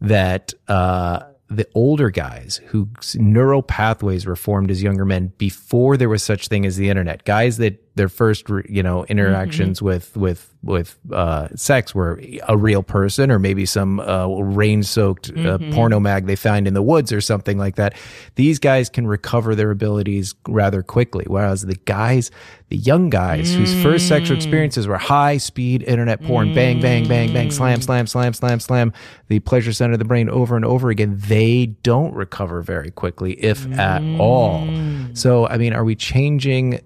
[0.00, 6.08] that uh, the older guys whose neural pathways were formed as younger men before there
[6.08, 10.54] was such thing as the internet, guys that their first you know interactions with with
[10.62, 16.00] with uh, sex were a real person or maybe some uh, rain soaked uh, porno
[16.00, 17.94] mag they find in the woods or something like that.
[18.36, 22.30] These guys can recover their abilities rather quickly, whereas the guys,
[22.68, 27.32] the young guys whose first sexual experiences were high speed internet porn, bang bang bang
[27.32, 28.92] bang, slam slam slam slam slam,
[29.28, 33.32] the pleasure center of the brain over and over again, they don't recover very quickly,
[33.44, 34.66] if at all.
[35.14, 36.80] So, I mean, are we changing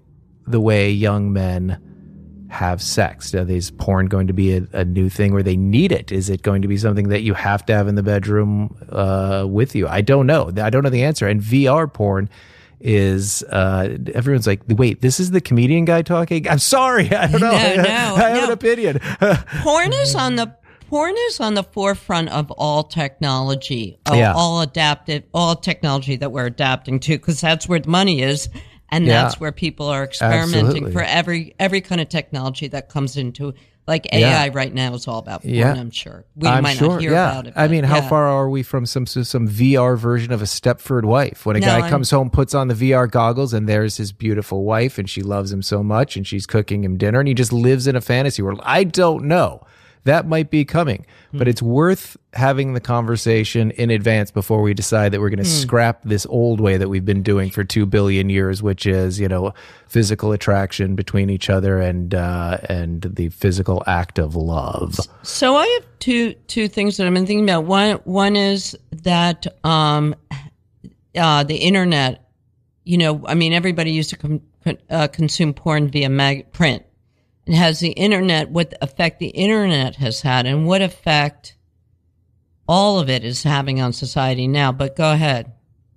[0.47, 1.81] the way young men
[2.49, 3.33] have sex?
[3.33, 6.11] Is porn going to be a, a new thing where they need it?
[6.11, 9.45] Is it going to be something that you have to have in the bedroom uh,
[9.47, 9.87] with you?
[9.87, 10.51] I don't know.
[10.57, 11.27] I don't know the answer.
[11.27, 12.29] And VR porn
[12.79, 16.47] is uh, everyone's like, wait, this is the comedian guy talking.
[16.47, 17.51] I'm sorry, I don't know.
[17.51, 18.45] No, no, I have no.
[18.45, 18.99] an opinion.
[19.63, 20.55] porn is on the
[20.89, 24.33] porn is on the forefront of all technology, of Yeah.
[24.35, 28.49] all adaptive, all technology that we're adapting to, because that's where the money is,
[28.89, 29.23] and Yeah.
[29.23, 30.91] that's where people are experimenting Absolutely.
[30.91, 33.53] for every every kind of technology that comes into.
[33.87, 34.41] Like Yeah.
[34.45, 35.53] AI right now is all about porn.
[35.53, 35.73] Yeah.
[35.73, 36.89] I'm sure we I'm might sure.
[36.93, 37.29] not hear yeah.
[37.31, 37.53] about it.
[37.55, 38.09] I mean, how yeah.
[38.09, 41.45] far are we from some some VR version of a Stepford wife?
[41.45, 44.11] When a No, guy I'm- comes home, puts on the VR goggles, and there's his
[44.11, 47.35] beautiful wife, and she loves him so much, and she's cooking him dinner, and he
[47.35, 48.59] just lives in a fantasy world.
[48.63, 49.61] I don't know.
[50.05, 51.37] That might be coming, Hmm.
[51.39, 55.49] but it's worth having the conversation in advance before we decide that we're going to
[55.49, 55.61] Hmm.
[55.61, 59.27] scrap this old way that we've been doing for two billion years, which is you
[59.27, 59.53] know
[59.87, 64.99] physical attraction between each other and uh, and the physical act of love.
[65.23, 67.65] So I have two two things that I've been thinking about.
[67.65, 70.15] One one is that um,
[71.17, 72.21] uh, the internet.
[72.87, 74.41] You know, I mean, everybody used to com-
[74.91, 76.83] uh, consume porn via mag- print.
[77.47, 81.55] And has the internet what effect the internet has had, and what effect
[82.67, 84.71] all of it is having on society now?
[84.71, 85.53] But go ahead,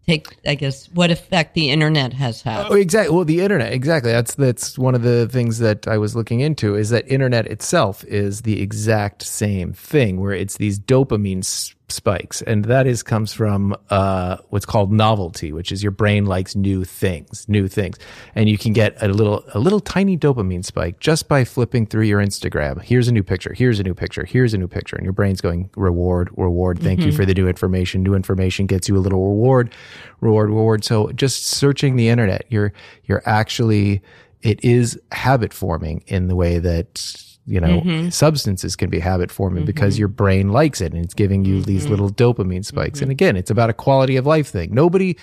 [0.06, 2.66] take I guess what effect the internet has had.
[2.68, 3.14] Oh, exactly.
[3.14, 4.12] Well, the internet, exactly.
[4.12, 8.04] That's that's one of the things that I was looking into is that internet itself
[8.04, 11.44] is the exact same thing, where it's these dopamine
[11.90, 16.54] spikes, and that is comes from uh, what's called novelty, which is your brain likes
[16.54, 17.98] new things, new things,
[18.34, 22.04] and you can get a little a little tiny dopamine spike just by flipping through
[22.04, 22.82] your Instagram.
[22.82, 23.54] Here's a new picture.
[23.54, 24.24] Here's a new picture.
[24.24, 26.78] Here's a new picture, and your brain's going reward, reward.
[26.80, 28.02] Thank you for the new information.
[28.02, 29.74] New information gets you a little reward,
[30.20, 30.84] reward, reward.
[30.84, 32.72] So just searching the internet, you're
[33.04, 34.02] you're actually
[34.42, 39.64] it is habit forming in the way that you know substances can be habit forming
[39.64, 43.00] because your brain likes it and it's giving you these little dopamine spikes.
[43.00, 44.74] And again, it's about a quality of life thing.
[44.74, 45.16] Nobody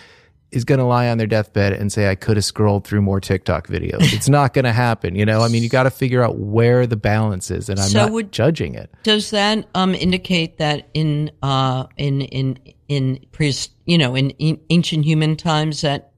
[0.52, 3.20] is going to lie on their deathbed and say, I could have scrolled through more
[3.20, 4.14] TikTok videos.
[4.14, 5.16] It's not going to happen.
[5.16, 7.90] You know, I mean, you got to figure out where the balance is, and I'm
[7.90, 8.90] So not would- judging it.
[9.04, 13.54] Does that um, indicate that in uh, in in in pre
[13.86, 16.12] you know in, in ancient human times that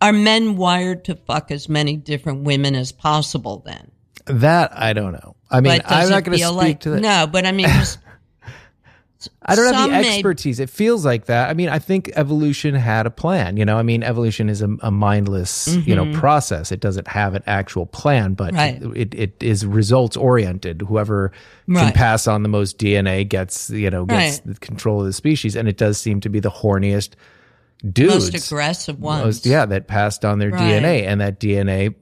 [0.00, 3.62] are men wired to fuck as many different women as possible?
[3.66, 3.90] Then,
[4.26, 5.34] That I don't know.
[5.50, 7.00] I mean, I'm not going to speak like to that.
[7.00, 7.26] no?
[7.30, 7.98] But I mean, just,
[9.44, 10.60] I don't have the may- expertise.
[10.60, 11.50] It feels like that.
[11.50, 13.56] I mean, I think evolution had a plan.
[13.58, 16.72] You know, I mean, evolution is a, a mindless, you know, process.
[16.72, 18.86] It doesn't have an actual plan, but Mm-hmm.
[18.88, 18.96] Right.
[18.96, 20.82] it, it is results oriented.
[20.82, 21.32] Whoever
[21.66, 24.54] can pass on the most DNA gets, you know, gets Right.
[24.54, 25.54] the control of the species.
[25.56, 27.10] And it does seem to be the horniest
[27.92, 28.32] dudes.
[28.32, 29.24] most aggressive ones.
[29.24, 30.62] most- yeah, that passed on their Right.
[30.82, 31.94] DNA, and that DNA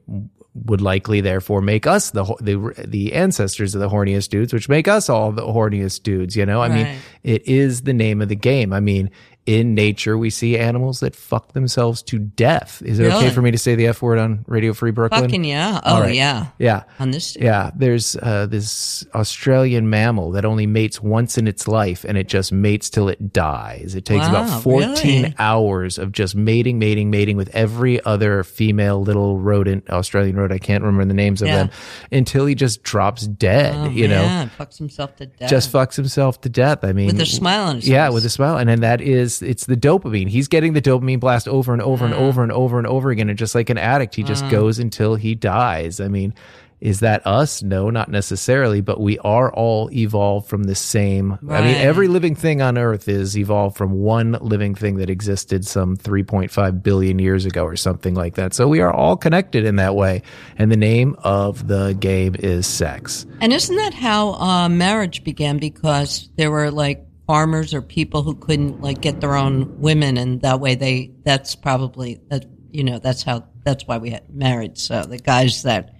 [0.64, 4.88] would likely therefore make us the the the ancestors of the horniest dudes, which make
[4.88, 6.36] us all the horniest dudes.
[6.36, 8.72] You know, I mean, it is the name of the game.
[8.72, 9.10] I mean,
[9.48, 12.82] in nature, we see animals that fuck themselves to death.
[12.84, 15.22] Is it okay for me to say the f word on Radio Free Brooklyn?
[15.22, 15.80] Fucking yeah.
[15.84, 16.14] Oh right.
[16.14, 16.48] yeah.
[16.58, 16.82] Yeah.
[16.98, 17.34] On this.
[17.34, 22.28] Yeah, there's uh, this Australian mammal that only mates once in its life, and it
[22.28, 23.94] just mates till it dies.
[23.94, 25.34] It takes Wow, about 14 really?
[25.38, 30.60] hours of just mating, mating, mating with every other female little rodent, Australian rodent.
[30.60, 31.56] I can't remember the names of Yeah.
[31.56, 31.70] them
[32.12, 33.74] until he just drops dead.
[33.74, 35.48] Oh, you know, man, fucks himself to death.
[35.48, 36.84] just fucks himself to death.
[36.84, 38.14] I mean, with a smile on his yeah, face.
[38.14, 40.28] with a smile, and then that is it's the dopamine.
[40.28, 42.18] He's getting the dopamine blast over and over and Mm.
[42.20, 45.14] over and over and over again, and just like an addict, he just goes until
[45.14, 46.00] he dies.
[46.00, 46.34] I mean,
[46.80, 47.60] is that us?
[47.60, 51.32] No, not necessarily, but we are all evolved from the same.
[51.48, 55.66] I mean, every living thing on Earth is evolved from one living thing that existed
[55.66, 58.54] some 3.5 billion years ago or something like that.
[58.54, 60.22] So we are all connected in that way,
[60.56, 63.26] and the name of the game is sex.
[63.40, 65.58] And isn't that how uh, marriage began?
[65.58, 70.40] Because there were like farmers or people who couldn't like get their own women, and
[70.42, 71.12] that way they.
[71.24, 72.46] That's probably that.
[72.72, 73.46] You know, that's how.
[73.64, 74.78] That's why we had married.
[74.78, 75.94] So the guys that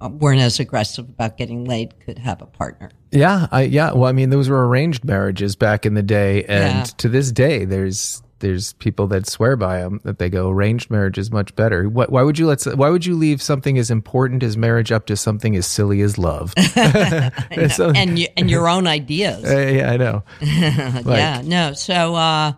[0.00, 2.90] uh, weren't as aggressive about getting laid could have a partner.
[3.10, 3.92] Yeah, I yeah.
[3.92, 6.82] Well, I mean, those were arranged marriages back in the day, and Yeah.
[6.98, 11.16] to this day, there's there's people that swear by them that they go arranged marriage
[11.16, 11.88] is much better.
[11.88, 15.06] Why, why would you let why would you leave something as important as marriage up
[15.06, 16.52] to something as silly as love?
[17.70, 19.44] So- and you, and your own ideas.
[19.44, 20.24] Uh, yeah, I know.
[20.40, 21.72] yeah, no.
[21.74, 22.52] So, uh,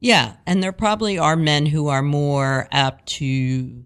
[0.00, 3.82] yeah, and there probably are men who are more apt to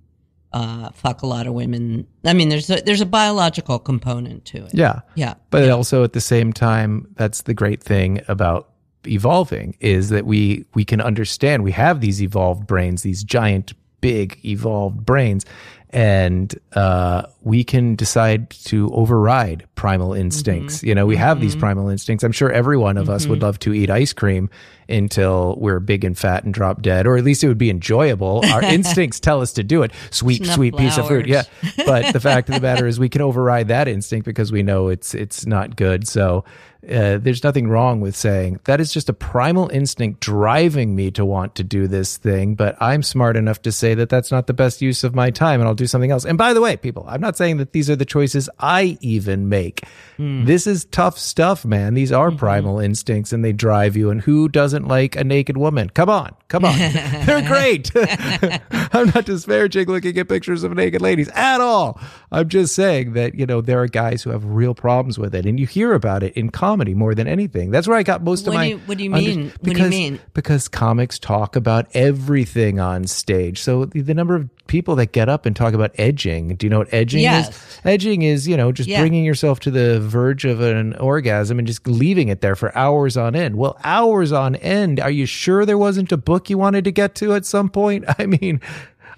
[0.53, 2.07] uh, fuck a lot of women.
[2.25, 4.73] I mean, there's a, there's a biological component to it.
[4.75, 5.35] Yeah, Yeah.
[5.51, 8.70] but also at the same time, that's the great thing about
[9.07, 14.39] evolving is that we we can understand we have these evolved brains, these giant, big
[14.45, 15.45] evolved brains,
[15.93, 20.79] and uh, we can decide to override primal instincts.
[20.79, 20.87] Mm-hmm.
[20.87, 21.61] You know, we have these mm-hmm.
[21.61, 22.23] primal instincts.
[22.23, 23.47] I'm sure every one of us would mm-hmm.
[23.47, 24.51] love to eat ice cream
[24.89, 28.43] until we're big and fat and drop dead, or at least it would be enjoyable.
[28.53, 29.91] Our instincts tell us to do it.
[30.11, 31.27] Sweet, Snuff sweet piece of food.
[31.27, 31.43] Yeah,
[31.85, 34.89] but the fact of the matter is we can override that instinct because we know
[34.89, 36.45] it's it's not good so
[36.89, 41.25] uh, there's nothing wrong with saying that is just a primal instinct driving me to
[41.25, 44.55] want to do this thing but i'm smart enough to say that that's not the
[44.55, 46.25] best use of my time and i'll do something else.
[46.25, 49.49] And by the way people i'm not saying that these are the choices i even
[49.49, 49.83] make.
[50.19, 51.95] This is tough stuff man.
[51.95, 55.91] These are primal instincts and they drive you and who doesn't like a naked woman?
[55.91, 56.77] Come on come on.
[57.27, 57.91] They're great.
[58.93, 61.99] I'm not disparaging looking at pictures of naked ladies at all
[62.33, 65.45] i'm just saying that you know there are guys who have real problems with it
[65.47, 68.47] and you hear about it in comedy more than anything that's where i got most
[68.47, 69.45] of my do you- what do you under- mean?
[69.47, 70.21] What do you because, mean?
[70.35, 75.29] because comics talk about everything on stage so the, the number of people that get
[75.29, 77.49] up and talk about edging do you know what edging Yes.
[77.49, 79.01] is edging is you know just Yeah.
[79.01, 83.17] bringing yourself to the verge of an orgasm and just leaving it there for hours
[83.17, 86.85] on end well hours on end are you sure there wasn't a book you wanted
[86.85, 88.61] to get to at some point i mean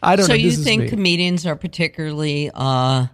[0.03, 0.89] i don't So know you This think me.
[0.89, 3.07] comedians are particularly, uh,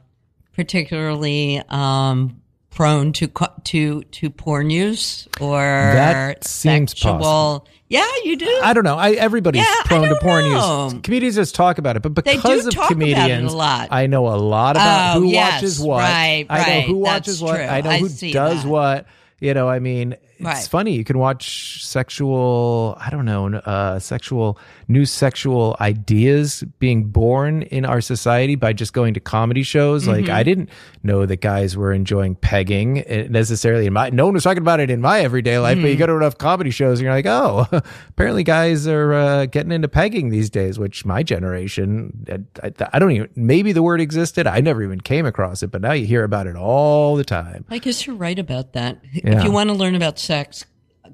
[0.55, 3.29] particularly um, prone to
[3.65, 7.13] to to porn use or That seems sexual?
[7.19, 7.69] possible.
[7.91, 8.61] Yeah, you do.
[8.63, 8.97] I don't know.
[8.99, 10.91] I, everybody's Yeah, prone to porn know.
[10.93, 11.01] use.
[11.03, 13.89] Comedians just talk about it, but because of it a comedians, lot.
[13.91, 15.99] I know a lot about Oh, who yes, watches what.
[16.03, 17.57] right, I know who That's watches what.
[17.57, 17.65] true.
[17.65, 18.67] I know I who does that.
[18.69, 19.07] what.
[19.41, 20.69] You know, I mean, it's Right.
[20.69, 20.93] funny.
[20.95, 27.85] You can watch sexual, I don't know, uh, sexual, new sexual ideas being born in
[27.85, 30.03] our society by just going to comedy shows.
[30.03, 30.13] Mm-hmm.
[30.13, 30.69] Like, I didn't
[31.03, 34.81] know that guys were enjoying pegging eh, necessarily in my, no one was talking about
[34.81, 35.83] it in my everyday life, Mm.
[35.83, 37.67] but you go to enough comedy shows and you're like, oh,
[38.09, 42.99] apparently guys are uh, getting into pegging these days, which my generation, I, I, I
[42.99, 44.47] don't even, maybe the word existed.
[44.47, 47.65] I never even came across it, but now you hear about it all the time.
[47.71, 48.99] I guess you're right about that.
[49.13, 49.39] Yeah.
[49.39, 50.65] If you want to learn about sex,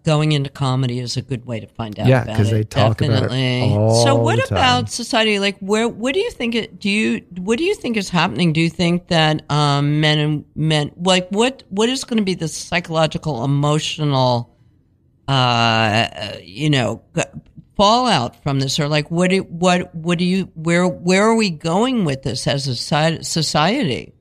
[0.04, 2.06] going into comedy is a good way to find out.
[2.06, 3.70] Yeah, about 'cause it, they talk about it definitely.
[4.04, 5.38] so, what about society?
[5.38, 5.88] Like, where?
[5.88, 6.54] What do you think?
[6.54, 7.22] It, do you?
[7.38, 8.52] What do you think is happening?
[8.52, 11.62] Do you think that um, men and men, like, what?
[11.70, 14.50] What is going to be the psychological, emotional,
[15.28, 16.06] uh,
[16.42, 17.02] you know,
[17.76, 19.30] fallout from this, or like, what?
[19.30, 19.94] Do, what?
[19.94, 20.50] What do you?
[20.54, 20.86] Where?
[20.88, 22.74] Where are we going with this as a
[23.24, 24.13] society?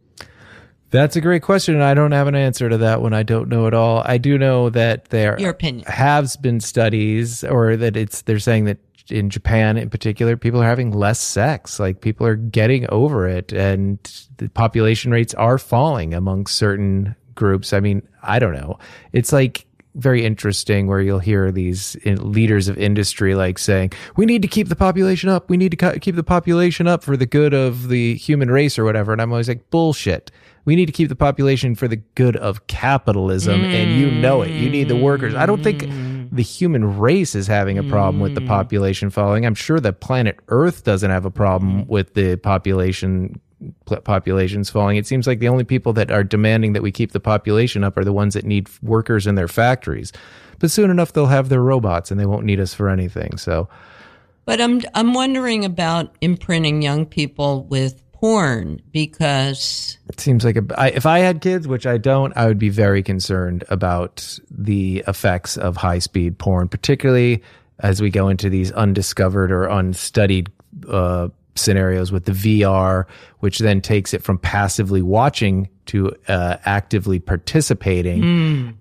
[0.93, 3.15] That's a great question, and I don't have an answer to that one.
[3.15, 4.03] I don't know at all.
[4.05, 5.87] I do know that there Your opinion.
[5.87, 8.77] has been studies, or that it's they're saying that
[9.09, 11.79] in Japan, in particular, people are having less sex.
[11.79, 13.97] Like people are getting over it, and
[14.37, 17.73] the population rates are falling among certain groups.
[17.73, 18.77] I mean, I don't know.
[19.13, 19.65] It's like
[19.95, 24.69] very interesting where you'll hear these leaders of industry like saying, "We need to keep
[24.69, 25.49] the population up.
[25.49, 28.79] We need to co- keep the population up for the good of the human race
[28.79, 30.31] or whatever." And I'm always like, "Bullshit."
[30.65, 34.51] We need to keep the population for the good of capitalism, and you know it.
[34.51, 35.35] You need the workers.
[35.35, 36.29] I don't think mm.
[36.31, 38.47] the human race is having a problem with the mm.
[38.47, 39.45] population falling.
[39.45, 41.87] I'm sure that planet Earth doesn't have a problem mm.
[41.87, 43.41] with the population
[43.85, 44.97] populations falling.
[44.97, 47.97] It seems like the only people that are demanding that we keep the population up
[47.97, 50.11] are the ones that need workers in their factories.
[50.59, 53.37] But soon enough, they'll have their robots and they won't need us for anything.
[53.37, 53.67] So,
[54.45, 60.63] But I'm I'm wondering about imprinting young people with porn because It seems like a,
[60.77, 65.03] I, if I had kids, which I don't, I would be very concerned about the
[65.07, 67.43] effects of high speed porn, particularly
[67.79, 70.49] as we go into these undiscovered or unstudied
[70.87, 73.05] uh, scenarios with the VR,
[73.39, 78.23] which then takes it from passively watching to uh, actively participating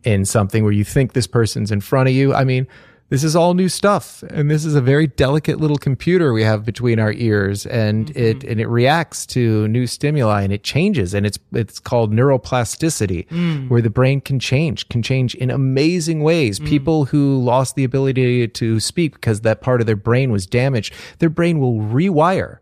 [0.04, 2.32] in something where you think this person's in front of you.
[2.34, 2.66] I mean,
[3.12, 6.64] this is all new stuff and this is a very delicate little computer we have
[6.64, 8.18] between our ears and mm-hmm.
[8.18, 13.28] it and it reacts to new stimuli and it changes and it's it's called neuroplasticity
[13.28, 13.68] mm.
[13.68, 16.58] where the brain can change can change in amazing ways.
[16.58, 16.66] Mm.
[16.66, 20.94] People who lost the ability to speak because that part of their brain was damaged
[21.18, 22.60] their brain will rewire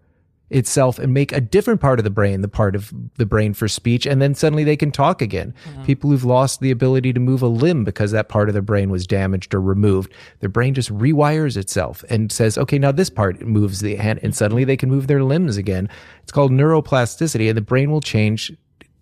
[0.51, 3.69] itself and make a different part of the brain the part of the brain for
[3.69, 5.55] speech and then suddenly they can talk again.
[5.85, 8.91] People who've lost the ability to move a limb because that part of their brain
[8.91, 13.41] was damaged or removed their brain just rewires itself and says okay now this part
[13.41, 15.89] moves the hand and suddenly they can move their limbs again.
[16.23, 18.53] It's called neuroplasticity and the brain will change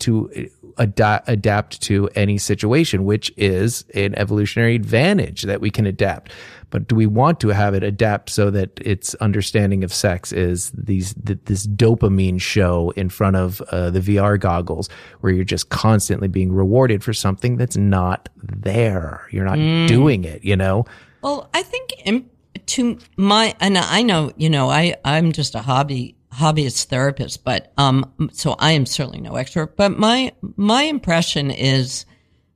[0.01, 6.33] to ad- adapt to any situation, which is an evolutionary advantage that we can adapt.
[6.71, 10.71] But do we want to have it adapt so that its understanding of sex is
[10.73, 14.89] these th- this dopamine show in front of uh, the VR goggles,
[15.21, 19.27] where you're just constantly being rewarded for something that's not there?
[19.31, 20.85] You're not doing it, you know.
[21.23, 22.29] well, I think in,
[22.67, 27.73] to my and I know you know I I'm just a hobby hobbyist therapist, but
[27.79, 32.05] um so I am certainly no expert, but my my impression is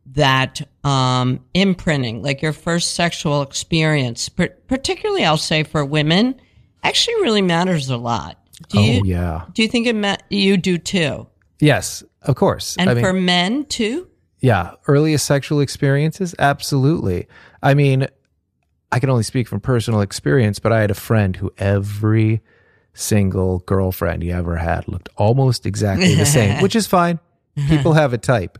[0.04, 6.40] that um imprinting like your first sexual experience par- particularly I'll say for women
[6.82, 8.38] actually really matters a lot.
[8.68, 11.26] Do you oh yeah, do you think it ma- you do too?
[11.60, 12.76] yes, of course.
[12.76, 14.08] And I mean, for men too?
[14.40, 16.34] Yeah, earliest sexual experiences?
[16.38, 17.28] Absolutely.
[17.62, 18.08] I mean,
[18.90, 22.42] I can only speak from personal experience, but I had a friend who every
[22.92, 27.20] single girlfriend he ever had looked almost exactly the same, which is fine.
[27.68, 28.58] People have a type.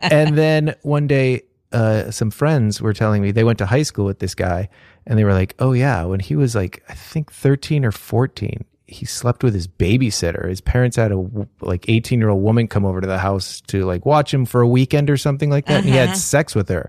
[0.00, 1.42] and then one day,
[1.72, 4.68] uh, some friends were telling me they went to high school with this guy,
[5.06, 8.64] and they were like, "Oh yeah, when he was like, I think thirteen or fourteen,
[8.86, 10.48] he slept with his babysitter.
[10.48, 11.26] His parents had a
[11.60, 14.60] like eighteen year old woman come over to the house to like watch him for
[14.60, 16.88] a weekend or something like that, and he had sex with her."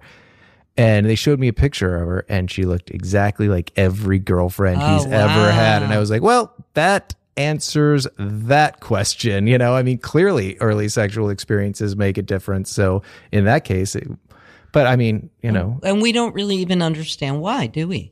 [0.79, 4.79] And they showed me a picture of her, and she looked exactly like every girlfriend
[4.79, 5.81] Oh, he's ever had.
[5.81, 9.47] And I was like, well, that answers that question.
[9.47, 12.71] You know, I mean, clearly early sexual experiences make a difference.
[12.71, 14.07] So in that case, it,
[14.71, 18.11] but I mean, you know, And we don't really even understand why, do we?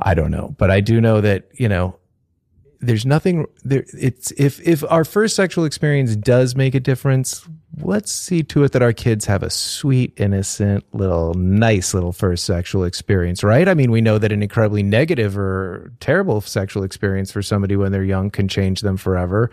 [0.00, 1.96] I don't know, but I do know that, you know,
[2.82, 3.84] there's nothing there.
[3.98, 7.48] It's if, if our first sexual experience does make a difference,
[7.80, 12.44] let's see to it that our kids have a sweet, innocent little, nice little first
[12.44, 13.68] sexual experience, right?
[13.68, 17.92] I mean, we know that an incredibly negative or terrible sexual experience for somebody when
[17.92, 19.50] they're young can change them forever.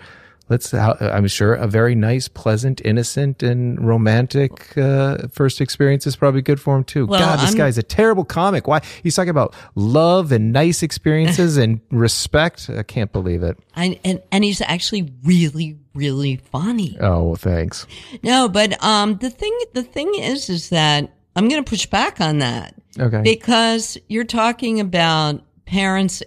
[0.49, 6.41] Let's, I'm sure a very nice, pleasant, innocent, and romantic uh, first experience is probably
[6.41, 7.05] good for him too.
[7.05, 8.67] Well, God, this I'm- guy's a terrible comic.
[8.67, 12.69] Why he's talking about love and nice experiences and respect?
[12.69, 13.57] I can't believe it.
[13.75, 16.97] I, and and he's actually really really funny.
[16.99, 17.85] Oh, well, thanks.
[18.23, 22.19] No, but um, the thing the thing is is that I'm going to push back
[22.19, 23.21] on that Okay.
[23.21, 26.23] because you're talking about parents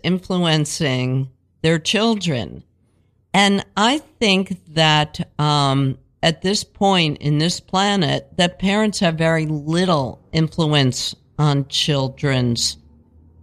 [0.47, 1.29] influencing
[1.63, 2.63] their children,
[3.35, 9.47] and I think that um, at this point in this planet that parents have very
[9.47, 12.77] little influence on children's,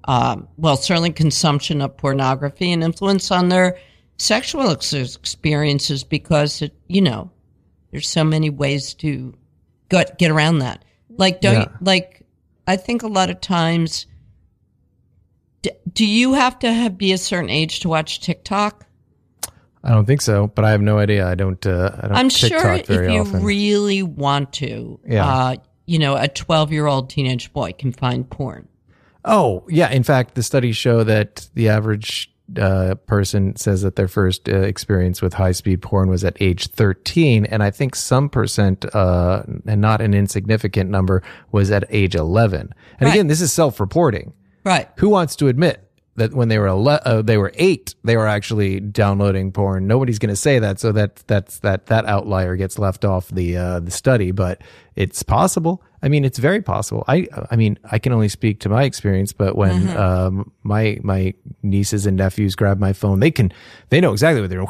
[0.05, 3.77] um, well, certainly consumption of pornography and influence on their
[4.17, 7.31] sexual ex- experiences because it, you know,
[7.91, 9.33] there's so many ways to
[9.89, 10.85] get get around that.
[11.09, 11.61] Like, don't Yeah.
[11.61, 12.25] you, like?
[12.67, 14.05] I think a lot of times.
[15.63, 18.85] D- do you have to have, be a certain age to watch TikTok?
[19.83, 21.27] I don't think so, but I have no idea.
[21.27, 21.65] I don't.
[21.65, 23.43] Uh, I don't I'm TikTok sure if you often.
[23.43, 25.25] really want to, Yeah.
[25.25, 25.55] uh,
[25.85, 28.67] you know, a 12 year old teenage boy can find porn.
[29.25, 29.89] Oh, yeah.
[29.89, 34.57] In fact, the studies show that the average uh, person says that their first uh,
[34.61, 37.45] experience with high speed porn was at age 13.
[37.45, 41.21] And I think some percent, uh, and not an insignificant number,
[41.51, 42.61] was at age 11.
[42.61, 42.71] And
[43.01, 43.09] Right.
[43.13, 44.33] again, this is self reporting.
[44.65, 44.87] Right.
[44.97, 45.88] Who wants to admit
[46.19, 49.87] that when they were ele- uh, they were eight, they were actually downloading porn?
[49.87, 53.57] Nobody's going to say that, so that that's that that outlier gets left off the
[53.57, 54.31] uh, the study.
[54.31, 54.61] But
[54.95, 55.83] it's possible.
[56.01, 57.03] I mean, it's very possible.
[57.07, 59.97] I I mean, I can only speak to my experience, but when Mm-hmm.
[59.97, 61.33] um, my my
[61.63, 63.51] nieces and nephews grab my phone, they can
[63.89, 64.65] they know exactly what they're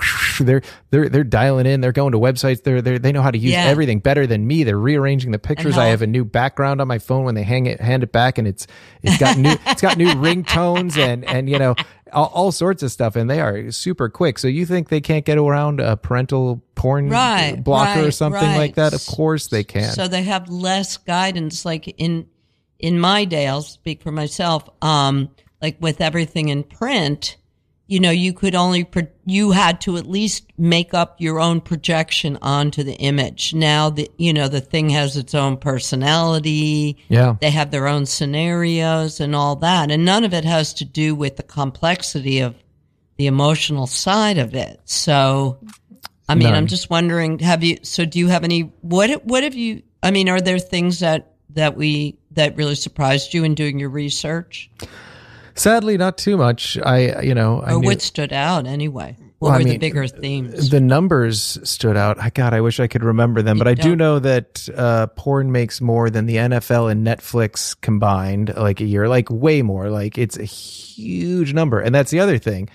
[0.45, 0.61] they're
[0.91, 1.81] they're they're dialing in.
[1.81, 2.63] They're going to websites.
[2.63, 3.65] They're they they know how to use Yeah.
[3.65, 4.63] everything better than me.
[4.63, 5.77] They're rearranging the pictures.
[5.77, 8.37] I have a new background on my phone when they hang it hand it back,
[8.37, 8.65] and it's
[9.03, 11.75] it's got new it's got new ringtones and and you know
[12.13, 14.39] all, all sorts of stuff, and they are super quick.
[14.39, 18.57] So you think they can't get around a parental porn Right, blocker or something right.
[18.57, 18.93] like that?
[18.93, 19.91] Of course they can.
[19.91, 21.65] So they have less guidance.
[21.65, 22.27] Like in
[22.79, 24.67] in my day, I'll speak for myself.
[24.81, 25.29] Um,
[25.61, 27.37] like with everything in print,
[27.89, 31.59] you know, you could only pro- you had to at least make up your own
[31.59, 33.55] projection onto the image.
[33.55, 36.97] Now the you know the thing has its own personality.
[37.07, 37.35] yeah.
[37.41, 41.15] They have their own scenarios and all that, and none of it has to do
[41.15, 42.55] with the complexity of
[43.17, 44.79] the emotional side of it.
[44.85, 45.57] So,
[46.29, 46.53] I mean, None.
[46.53, 47.79] I'm just wondering, have you?
[47.81, 48.71] So, do you have any?
[48.81, 49.81] What What have you?
[50.03, 53.89] I mean, are there things that that we that really surprised you in doing your
[53.89, 54.69] research,
[55.59, 56.77] Sadly, not too much.
[56.83, 59.17] I you know I or knew- what stood out anyway?
[59.39, 60.69] What Well, I were the bigger themes?
[60.69, 62.19] the numbers stood out.
[62.19, 65.53] I God, I wish I could remember them, but I do know that uh, porn
[65.53, 69.89] makes more than the NFL and Netflix combined, like a year, like way more.
[69.89, 72.67] Like it's a huge number, and that's the other thing.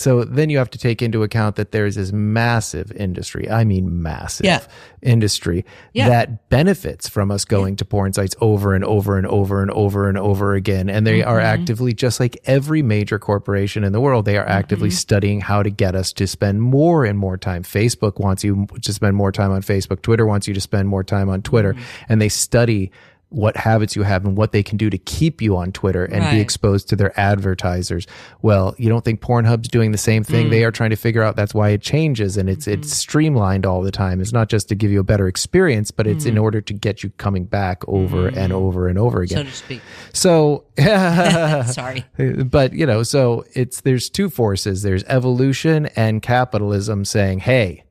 [0.00, 3.50] So then you have to take into account that there's this massive industry.
[3.50, 4.60] I mean, massive Yeah.
[5.02, 6.08] industry Yeah.
[6.08, 10.08] that benefits from us going to porn sites over and over and over and over
[10.08, 10.88] and over again.
[10.88, 11.46] And they are mm-hmm.
[11.46, 14.96] actively, just like every major corporation in the world, they are actively mm-hmm.
[14.96, 17.62] studying how to get us to spend more and more time.
[17.62, 20.02] Facebook wants you to spend more time on Facebook.
[20.02, 21.74] Twitter wants you to spend more time on Twitter.
[21.74, 22.04] Mm-hmm.
[22.08, 22.90] And they study
[23.30, 26.28] what habits you have and what they can do to keep you on Twitter and
[26.30, 28.06] be exposed to their advertisers.
[28.42, 30.48] Well, you don't think Pornhub's doing the same thing?
[30.48, 30.50] Mm.
[30.50, 32.80] They are trying to figure out that's why it changes and it's Mm-hmm.
[32.82, 34.20] it's streamlined all the time.
[34.20, 36.42] It's not just to give you a better experience, but it's in Mm.
[36.42, 39.38] order to get you coming back over and over and over again.
[39.38, 39.80] so to speak.
[40.12, 40.64] So,
[41.66, 42.04] Sorry.
[42.44, 44.82] but you know, so it's there's two forces.
[44.82, 47.84] There's evolution and capitalism saying, "Hey,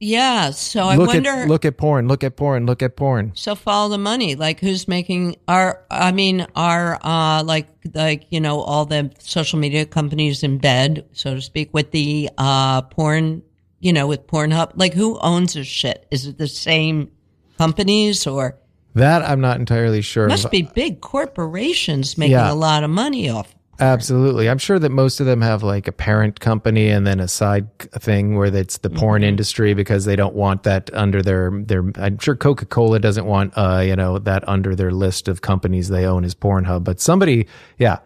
[0.00, 0.50] Yeah.
[0.50, 1.30] So I look wonder.
[1.30, 4.34] at look at porn, look at porn, look at porn." So follow the money.
[4.34, 9.58] Like who's making our I mean our uh like like you know all the social
[9.58, 13.42] media companies in bed, so to speak, with the uh porn
[13.80, 14.72] you know, with Pornhub.
[14.76, 16.06] Like who owns this shit?
[16.10, 17.10] Is it the same
[17.58, 18.56] companies or
[18.94, 20.26] That I'm not entirely sure.
[20.26, 22.50] must be big corporations making Yeah.
[22.50, 23.54] a lot of money off.
[23.80, 24.48] Absolutely.
[24.48, 27.76] I'm sure that most of them have like a parent company and then a side
[27.78, 29.28] thing where it's the porn Mm-hmm.
[29.28, 33.82] industry because they don't want that under their their I'm sure Coca-Cola doesn't want uh
[33.84, 37.46] you know that under their list of companies they own is Pornhub, but somebody
[37.78, 37.98] yeah,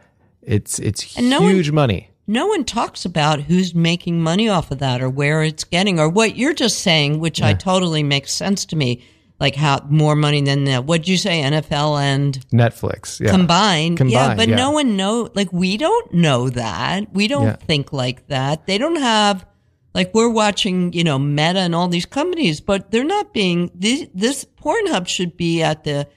[0.43, 2.11] it's it's And no one- huge money.
[2.31, 6.11] No one talks about who's making money off of that or where it's getting or
[6.11, 9.03] what you're just saying, which I totally makes sense to me.
[9.41, 13.21] Like how more money than the, what'd you say, NFL and Netflix.
[13.21, 13.31] Yeah.
[13.31, 14.01] combined.
[14.11, 14.57] yeah, but yeah.
[14.57, 17.13] no one know like we don't know that.
[17.15, 17.57] We don't Yeah.
[17.57, 18.67] think like that.
[18.67, 19.47] They don't have
[19.95, 24.07] like we're watching, you know, Meta and all these companies, but they're not being this,
[24.13, 26.09] this Pornhub should be at the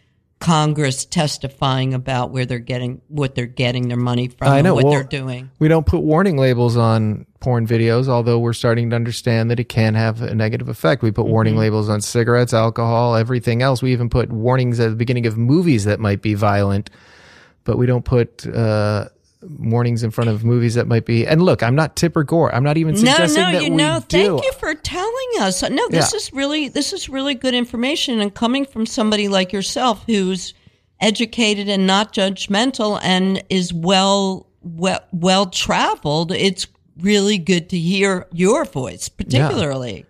[0.42, 4.74] Congress testifying about where they're getting what they're getting their money from I and know.
[4.74, 5.50] what Well, they're doing.
[5.60, 9.70] We don't put warning labels on porn videos, although we're starting to understand that it
[9.70, 11.04] can have a negative effect.
[11.04, 11.60] We put warning Mm-hmm.
[11.62, 13.82] labels on cigarettes, alcohol, everything else.
[13.82, 16.90] We even put warnings at the beginning of movies that might be violent,
[17.64, 19.10] but we don't put uh,
[19.42, 21.26] warnings in front of movies that might be.
[21.26, 22.54] And look, I'm not Tipper Gore.
[22.54, 24.18] I'm not even No, suggesting no, that you we know, do.
[24.38, 25.62] thank you for telling us.
[25.70, 26.18] No, this Yeah.
[26.18, 30.54] is really this is really good information and coming from somebody like yourself who's
[31.00, 36.32] educated and not judgmental and is well well well traveled.
[36.32, 36.68] It's
[37.00, 39.98] really good to hear your voice, particularly.
[39.98, 40.04] Yeah,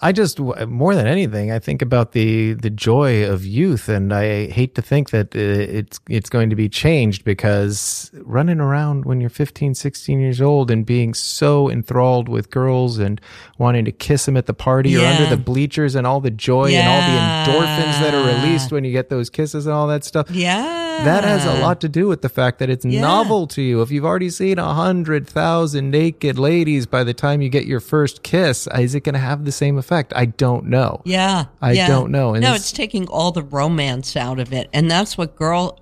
[0.00, 4.46] I just more than anything, I think about the the joy of youth, and I
[4.46, 9.20] hate to think that uh, it's it's going to be changed because running around when
[9.20, 13.20] you're 15, 16 years old and being so enthralled with girls and
[13.58, 16.70] wanting to kiss them at the party or under the bleachers and all the joy
[16.72, 20.04] and all the endorphins that are released when you get those kisses and all that
[20.04, 20.30] stuff.
[20.30, 20.83] Yeah.
[21.02, 23.00] That has a lot to do with the fact that it's Yeah.
[23.00, 23.82] novel to you.
[23.82, 27.80] If you've already seen a hundred thousand naked ladies by the time you get your
[27.80, 30.12] first kiss, is it going to have the same effect?
[30.16, 31.02] I don't know.
[31.04, 31.46] Yeah.
[31.60, 31.88] I yeah.
[31.88, 32.34] don't know.
[32.34, 34.68] And no, it's- it's taking all the romance out of it.
[34.72, 35.80] And that's what girl,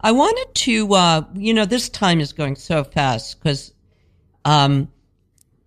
[0.00, 3.72] I wanted to, uh, you know, this time is going so fast because,
[4.44, 4.88] um,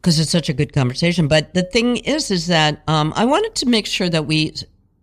[0.01, 1.27] because it's such a good conversation.
[1.27, 4.53] But the thing is, is that, um, I wanted to make sure that we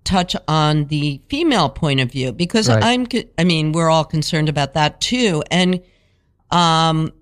[0.05, 2.83] touch on the female point of view because Right.
[2.83, 3.07] I'm,
[3.39, 5.43] I mean, we're all concerned about that too.
[5.51, 5.81] And,
[6.51, 7.13] um,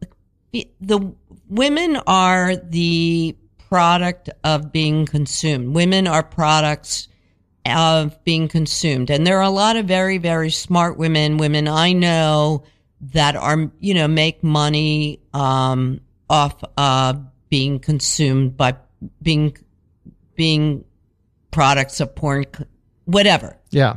[0.53, 1.15] the, the
[1.49, 3.37] women are the
[3.69, 5.75] product of being consumed.
[5.75, 7.09] Women are products
[7.67, 9.11] of being consumed.
[9.11, 12.65] And there are a lot of very, very smart women, women I know
[13.13, 17.15] that are, you know, make money, um, off, uh,
[17.49, 18.77] being consumed by
[19.23, 19.57] being,
[20.35, 20.85] being
[21.51, 22.45] products of porn,
[23.05, 23.97] whatever, Yeah.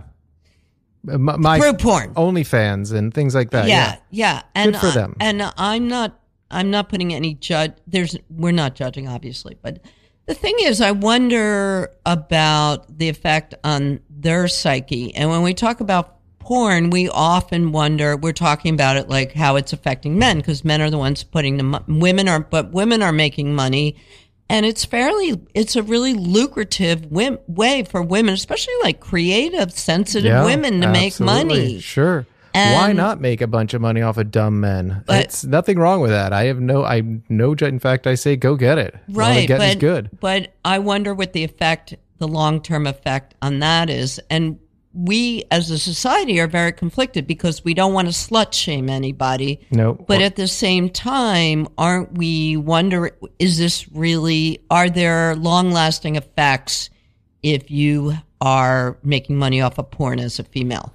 [1.12, 2.14] Uh, my, my through porn.
[2.14, 3.68] OnlyFans and things like that.
[3.68, 5.16] yeah, yeah, and Good for I- them.
[5.20, 6.20] and I'm not.
[6.49, 7.74] I'm not putting any judge.
[7.88, 8.16] There's.
[8.30, 9.80] We're not judging, obviously, but
[10.28, 15.14] the thing is, I wonder about the effect on their psyche.
[15.16, 18.16] And when we talk about porn, we often wonder.
[18.16, 21.58] We're talking about it like how it's affecting men because men are the ones putting
[21.58, 23.97] the mo- women are, but women are making money.
[24.54, 30.26] And it's fairly, it's a really lucrative wim- way for women, especially like creative, sensitive
[30.30, 31.80] Yeah, women to make money.
[31.80, 32.28] Sure.
[32.54, 35.04] And- Why not make a bunch of money off of dumb men?
[35.08, 36.34] But- it's nothing wrong with that.
[36.34, 37.54] I have no, I no.
[37.54, 38.93] In fact, I say go get it.
[39.10, 40.10] Right get but, is good.
[40.20, 44.60] but i wonder what the effect the long-term effect on that is and
[44.94, 49.60] we as a society are very conflicted because we don't want to slut shame anybody.
[49.72, 56.16] No, but at the same time aren't we wonder is this really are there long-lasting
[56.16, 56.89] effects
[57.41, 60.94] if you are making money off of porn as a female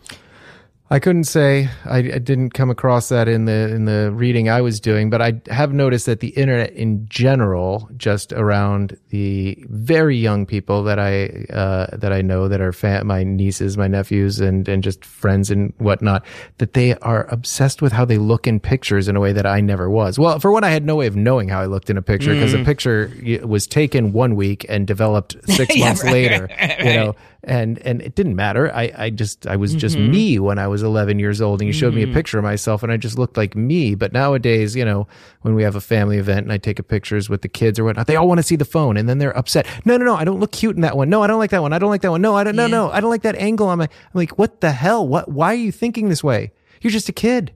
[0.90, 4.62] I couldn't say I, I didn't come across that in the in the reading I
[4.62, 10.16] was doing, but I have noticed that the internet in general, just around the very
[10.16, 14.40] young people that I uh, that I know that are fa- my nieces, my nephews,
[14.40, 16.24] and and just friends and whatnot,
[16.56, 19.60] that they are obsessed with how they look in pictures in a way that I
[19.60, 20.18] never was.
[20.18, 22.32] Well, for one, I had no way of knowing how I looked in a picture
[22.32, 23.12] because the picture
[23.44, 26.48] was taken one week and developed six Yeah, months right, later.
[26.78, 28.72] You know, and and it didn't matter.
[28.74, 30.10] I I just I was just Mm-hmm.
[30.10, 32.82] me when I was 11 years old, and you showed me a picture of myself,
[32.82, 33.94] and I just looked like me.
[33.94, 35.06] But nowadays, you know,
[35.42, 37.84] when we have a family event and I take a pictures with the kids or
[37.84, 39.66] whatnot, they all want to see the phone, and then they're upset.
[39.84, 41.08] No, no, no, I don't look cute in that one.
[41.08, 41.72] No, I don't like that one.
[41.72, 42.20] I don't like that one.
[42.22, 42.56] No, I don't.
[42.56, 42.70] No, Yeah.
[42.72, 43.84] no, I don't like that angle on my.
[43.84, 45.06] I'm like, what the hell?
[45.06, 45.28] What?
[45.30, 46.50] Why are you thinking this way?
[46.80, 47.52] You're just a kid.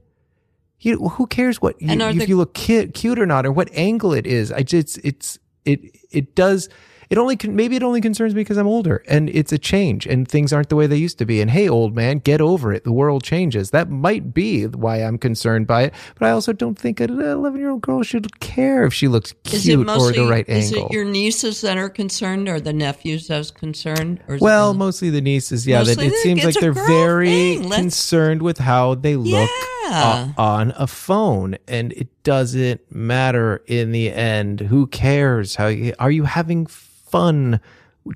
[0.79, 3.69] You, who cares what you, if the- you look cute, cute or not, or what
[3.73, 4.51] angle it is?
[4.53, 5.81] I just it's it
[6.11, 6.69] it does.
[7.13, 10.27] It only maybe it only concerns me because I'm older and it's a change and
[10.27, 11.43] things aren't the way they used to be.
[11.43, 12.85] And hey, old man, get over it.
[12.85, 13.71] The world changes.
[13.71, 15.95] That might be why I'm concerned by it.
[16.19, 19.35] But I also don't think an 11 year old girl should care if she looks
[19.45, 20.87] cute or mostly the right is angle.
[20.87, 25.11] Is it your nieces that are concerned or the nephews that's concerned or well, mostly
[25.11, 25.83] the nieces, yeah.
[25.83, 30.33] That it seems like they're very concerned with how they look uh, Yeah.
[30.39, 34.61] o- on a phone, and it doesn't matter in the end.
[34.61, 35.57] Who cares?
[35.57, 36.67] How you, are you having
[37.13, 37.61] fun?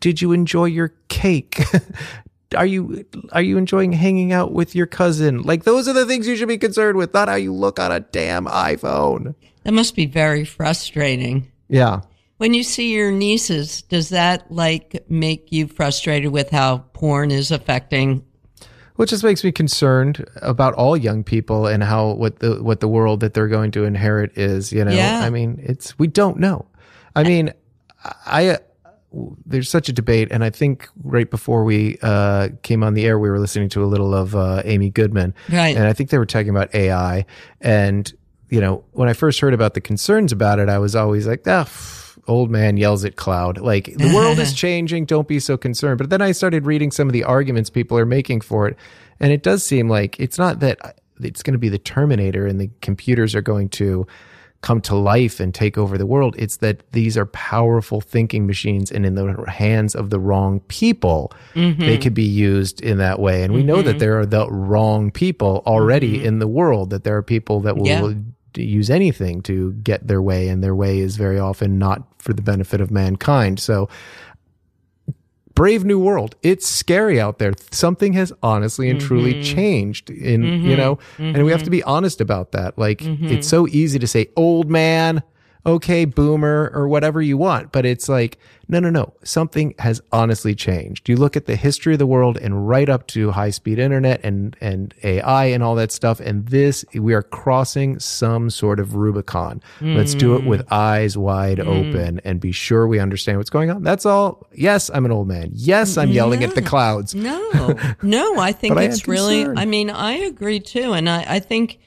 [0.01, 1.63] Did you enjoy your cake?
[2.57, 5.43] are you are you enjoying hanging out with your cousin?
[5.43, 7.93] Like those are the things you should be concerned with, not how you look on
[7.93, 9.35] a damn iPhone.
[9.63, 12.01] that must be very frustrating Yeah.
[12.39, 17.51] When you see your nieces, does that like make you frustrated with how porn is
[17.51, 18.25] affecting?
[18.97, 22.81] Well, it just makes me concerned about all young people and how what the what
[22.81, 24.73] the world that they're going to inherit is.
[24.73, 25.21] You know, Yeah.
[25.25, 26.67] I mean, it's we don't know.
[27.15, 27.53] I mean,
[28.27, 28.59] I
[29.47, 33.19] there's such a debate, and I think right before we uh, came on the air,
[33.19, 35.77] we were listening to a little of uh, Amy Goodman, Right.
[35.77, 37.25] and I think they were talking about AI.
[37.61, 38.13] And
[38.49, 41.43] you know, when I first heard about the concerns about it, I was always like,
[41.47, 41.69] ah.
[42.29, 43.59] Old man yells at cloud.
[43.59, 45.05] Like the world is changing.
[45.05, 45.99] Don't be so concerned.
[45.99, 48.77] But then I started reading some of the arguments people are making for it.
[49.21, 52.61] And it does seem like it's not that it's going to be the Terminator and
[52.61, 54.09] the computers are going to
[54.67, 56.35] come to life and take over the world.
[56.37, 61.33] It's that these are powerful thinking machines and in the hands of the wrong people,
[61.55, 62.03] they mm-hmm.
[62.03, 63.45] could be used in that way.
[63.45, 63.99] And we know that mm-hmm.
[63.99, 66.27] there are the wrong people already mm-hmm.
[66.27, 68.19] in the world, that there are people that will Yeah.
[68.57, 72.43] use anything to get their way and their way is very often not for the
[72.43, 73.61] benefit of mankind.
[73.61, 73.89] So
[75.57, 76.37] Brave New World.
[76.43, 77.53] It's scary out there.
[77.73, 79.43] Something has honestly and truly Mm-hmm.
[79.57, 82.79] changed in, you know, and we have to be honest about that.
[82.79, 83.27] Like Mm-hmm.
[83.27, 85.23] it's so easy to say old man,
[85.67, 88.39] okay, boomer or whatever you want, but it's like
[88.69, 89.13] no, no, no.
[89.23, 91.09] Something has honestly changed.
[91.09, 94.21] You look at the history of the world and right up to high speed internet
[94.25, 98.97] and and AI and all that stuff and this we are crossing some sort of
[98.97, 99.63] Rubicon.
[99.81, 100.47] Let's do it Mm.
[100.47, 103.83] with eyes wide open and be sure we understand what's going on.
[103.85, 104.47] That's all.
[104.53, 105.51] Yes, I'm an old man.
[105.53, 107.15] Yes, I'm yelling at the clouds.
[107.15, 107.39] No,
[108.03, 109.61] no, I think But I it's really, concerned.
[109.61, 110.93] I mean, I agree too.
[110.93, 111.79] And I, I think,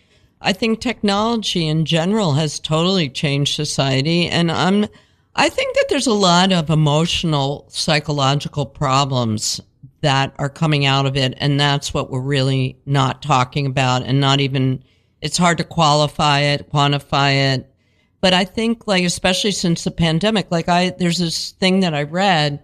[0.41, 4.27] I think technology in general has totally changed society.
[4.27, 4.87] And I'm,
[5.35, 9.59] I think that there's a lot of emotional, psychological problems
[10.01, 11.33] that are coming out of it.
[11.37, 14.83] And that's what we're really not talking about and not even,
[15.21, 17.69] it's hard to qualify it, quantify it.
[18.21, 22.03] But I think like, especially since the pandemic, like I, there's this thing that I
[22.03, 22.63] read,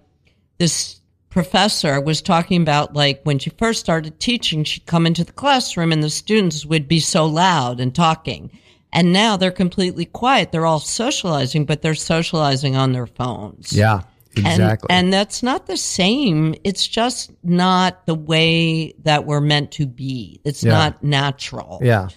[0.58, 1.02] this
[1.36, 5.92] professor was talking about like when she first started teaching, she'd come into the classroom
[5.92, 8.50] and the students would be so loud and talking.
[8.94, 10.54] And now they're completely quiet.
[10.54, 13.74] They're all socializing, but they're socializing on their phones.
[13.74, 14.04] Yeah,
[14.38, 14.88] And, exactly.
[14.90, 16.56] and that's not the same.
[16.64, 20.40] It's just not the way that we're meant to be.
[20.46, 20.72] It's Yeah.
[20.72, 21.82] not natural.
[21.84, 22.08] yeah.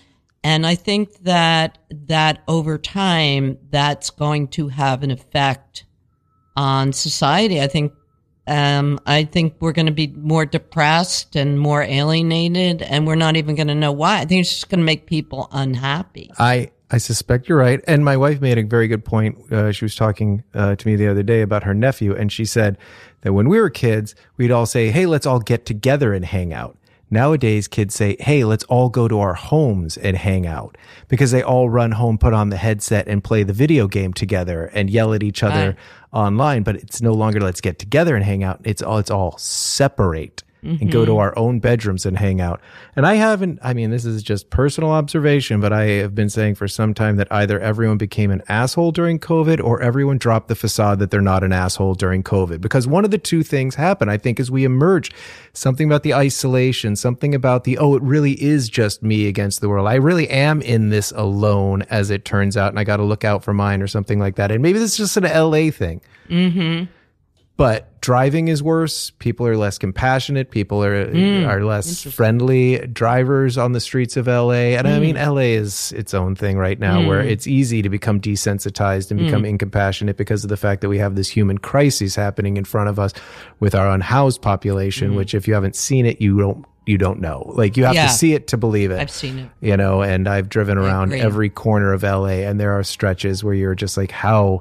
[0.45, 5.85] And I think that that over time, that's going to have an effect
[6.57, 7.61] on society.
[7.61, 7.93] I think,
[8.49, 13.37] um, I think we're going to be more depressed and more alienated, and we're not
[13.37, 14.19] even going to know why.
[14.19, 16.31] I think it's just going to make people unhappy.
[16.39, 17.81] I I suspect you're right.
[17.87, 19.53] And my wife made a very good point.
[19.53, 22.45] Uh, she was talking uh, to me the other day about her nephew, and she
[22.45, 22.79] said
[23.21, 26.53] that when we were kids, we'd all say, "Hey, let's all get together and hang
[26.53, 26.79] out."
[27.11, 30.77] Nowadays, kids say, "Hey, let's all go to our homes and hang out,"
[31.09, 34.71] because they all run home, put on the headset, and play the video game together
[34.75, 35.77] and yell at each other Right.
[36.13, 36.63] online.
[36.63, 38.61] But it's no longer let's get together and hang out.
[38.65, 41.21] It's all it's all separate and go to Mm-hmm.
[41.21, 42.61] our own bedrooms and hang out.
[42.97, 46.57] And I haven't, I mean, this is just personal observation, but I have been saying
[46.57, 50.55] for some time that either everyone became an asshole during COVID or everyone dropped the
[50.55, 52.61] facade that they're not an asshole during COVID.
[52.61, 55.13] Because one of the two things happen, I think, as we emerge.
[55.53, 59.69] Something about the isolation, something about the, oh, it really is just me against the
[59.69, 59.89] world.
[59.89, 63.25] I really am in this alone, as it turns out, and I got to look
[63.25, 64.51] out for mine or something like that.
[64.51, 66.01] And maybe this is just an LA thing
[67.57, 69.11] but driving is worse.
[69.11, 70.51] People are less compassionate.
[70.51, 71.47] People are hmm.
[71.47, 72.79] are less friendly.
[72.87, 75.03] Drivers on the streets of LA, and I hmm.
[75.03, 77.29] mean LA is its own thing right now, where hmm.
[77.29, 81.15] it's easy to become desensitized and become incompassionate because of the fact that we have
[81.15, 83.13] this human crisis happening in front of us
[83.61, 85.15] with our unhoused population.
[85.15, 87.53] Which, if you haven't seen it, you don't you don't know.
[87.55, 88.07] Like you have Yeah.
[88.07, 89.51] to see it to believe it I've seen it.
[89.61, 93.53] you know and i've driven around every corner of la and there are stretches where
[93.53, 94.61] you're just like how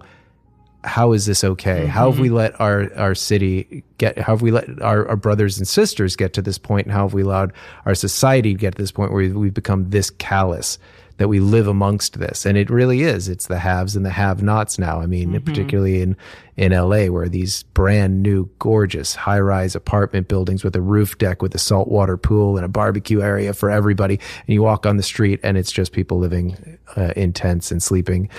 [0.87, 1.85] how is this okay?
[1.85, 5.57] How have we let our our city get how have we let our, our brothers
[5.57, 6.87] and sisters get to this point?
[6.87, 7.53] and how have we allowed
[7.85, 10.79] our society to get to this point where we've, we've become this callous
[11.17, 12.45] that we live amongst this?
[12.45, 13.27] And it really is.
[13.27, 15.01] It's the haves and the have nots now.
[15.01, 16.15] I mean particularly in
[16.55, 21.41] in la where these brand new gorgeous high rise apartment buildings with a roof deck
[21.41, 24.15] with a saltwater pool and a barbecue area for everybody.
[24.15, 27.83] And you walk on the street and it's just people living uh, in tents and
[27.83, 28.29] sleeping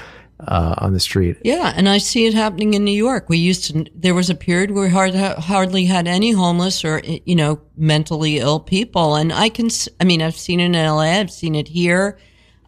[0.47, 3.29] uh, on the street Yeah, and I see it happening in New York.
[3.29, 3.87] We used to.
[3.95, 8.39] There was a period where we hard, hardly had any homeless or you know mentally
[8.39, 9.69] ill people, and I can.
[10.01, 11.19] I mean, I've seen it in LA.
[11.21, 12.19] I've seen it here.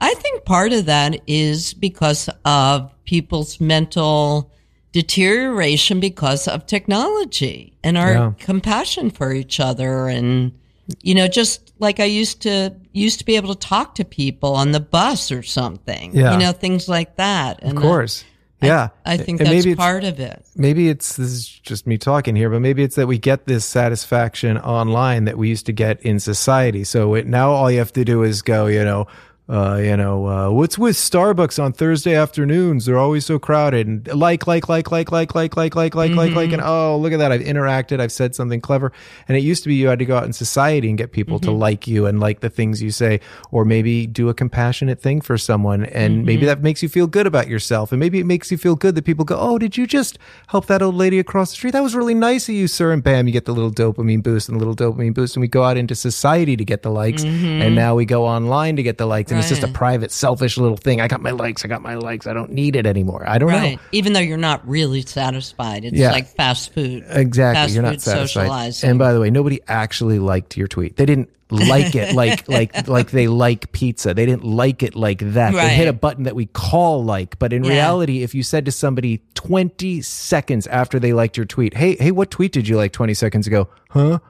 [0.01, 4.51] I think part of that is because of people's mental
[4.93, 8.33] deterioration because of technology and our Yeah.
[8.39, 10.53] compassion for each other and
[11.01, 14.55] you know just like I used to used to be able to talk to people
[14.55, 16.15] on the bus or something.
[16.15, 16.33] Yeah.
[16.33, 17.61] You know, things like that.
[17.63, 18.25] And of course
[18.63, 20.45] yeah I think And that's maybe part of it.
[20.55, 23.65] maybe it's this is just me talking here, but maybe it's that we get this
[23.65, 26.85] satisfaction online that we used to get in society.
[26.85, 29.07] So it, now all you have to do is go, you know,
[29.51, 32.87] uh, you know, uh, what's with Starbucks on Thursday afternoons?
[32.87, 33.87] They're always so crowded.
[33.89, 37.13] And like, like, like, like, like, like, like, like, like, like, like, and oh, look
[37.13, 37.33] at that!
[37.33, 37.99] I've interacted.
[38.01, 38.93] I've said something clever.
[39.27, 41.41] And it used to be you had to go out in society and get people
[41.41, 43.21] to like you and like the things you say,
[43.51, 47.27] or maybe do a compassionate thing for someone, and maybe that makes you feel good
[47.27, 49.87] about yourself, and maybe it makes you feel good that people go, oh, did you
[49.87, 51.73] just help that old lady across the street?
[51.73, 52.93] That was really nice of you, sir.
[52.93, 55.49] And bam, you get the little dopamine boost and the little dopamine boost, and we
[55.49, 58.99] go out into society to get the likes, and now we go online to get
[58.99, 61.01] the likes, and It's just a private, selfish little thing.
[61.01, 61.65] I got my likes.
[61.65, 62.27] I got my likes.
[62.27, 63.25] I don't need it anymore.
[63.29, 63.75] I don't Right.
[63.77, 63.83] know.
[63.93, 65.85] Even though you're not really satisfied.
[65.85, 66.13] It's Yeah.
[66.13, 67.05] like fast food.
[67.09, 67.61] Exactly.
[67.63, 68.29] Fast You're not satisfied.
[68.29, 68.91] socializing.
[68.91, 70.97] And by the way, nobody actually liked your tweet.
[70.97, 74.15] They didn't like it like like like they like pizza.
[74.15, 75.53] They didn't like it like that.
[75.53, 77.71] They hit a button that we call like, but in Yeah.
[77.73, 82.13] reality, if you said to somebody 20 seconds after they liked your tweet, "Hey, hey,
[82.13, 84.21] what tweet did you like 20 seconds ago?" Huh?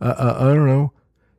[0.00, 0.92] Uh, uh, I don't know.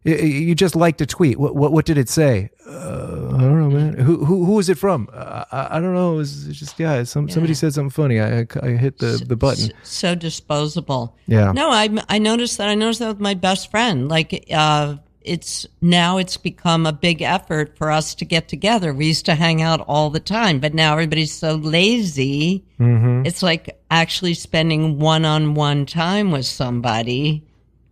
[0.07, 1.37] You just liked a tweet.
[1.37, 2.49] What what, what did it say?
[2.65, 3.93] Uh, I don't know, man.
[3.95, 5.09] Who who who was it from?
[5.11, 6.13] Uh, I, I don't know.
[6.13, 7.03] It was just yeah.
[7.03, 8.19] Some somebody said something funny.
[8.19, 9.71] I, I I hit the the button.
[9.83, 11.17] So disposable.
[11.27, 11.51] Yeah.
[11.51, 12.69] No, I I noticed that.
[12.69, 14.07] I noticed that with my best friend.
[14.07, 18.93] Like, uh, it's now it's become a big effort for us to get together.
[18.93, 22.63] We used to hang out all the time, but now everybody's so lazy.
[22.79, 23.25] Mm-hmm.
[23.25, 27.43] It's like actually spending one on one time with somebody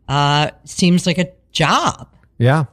[0.07, 2.07] uh, seems like a job.
[2.37, 2.65] Yeah.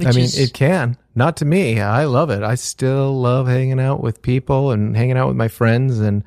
[0.00, 0.98] I mean, is- it can.
[1.14, 1.80] Not to me.
[1.80, 2.42] I love it.
[2.42, 6.00] I still love hanging out with people and hanging out with my friends.
[6.00, 6.24] And,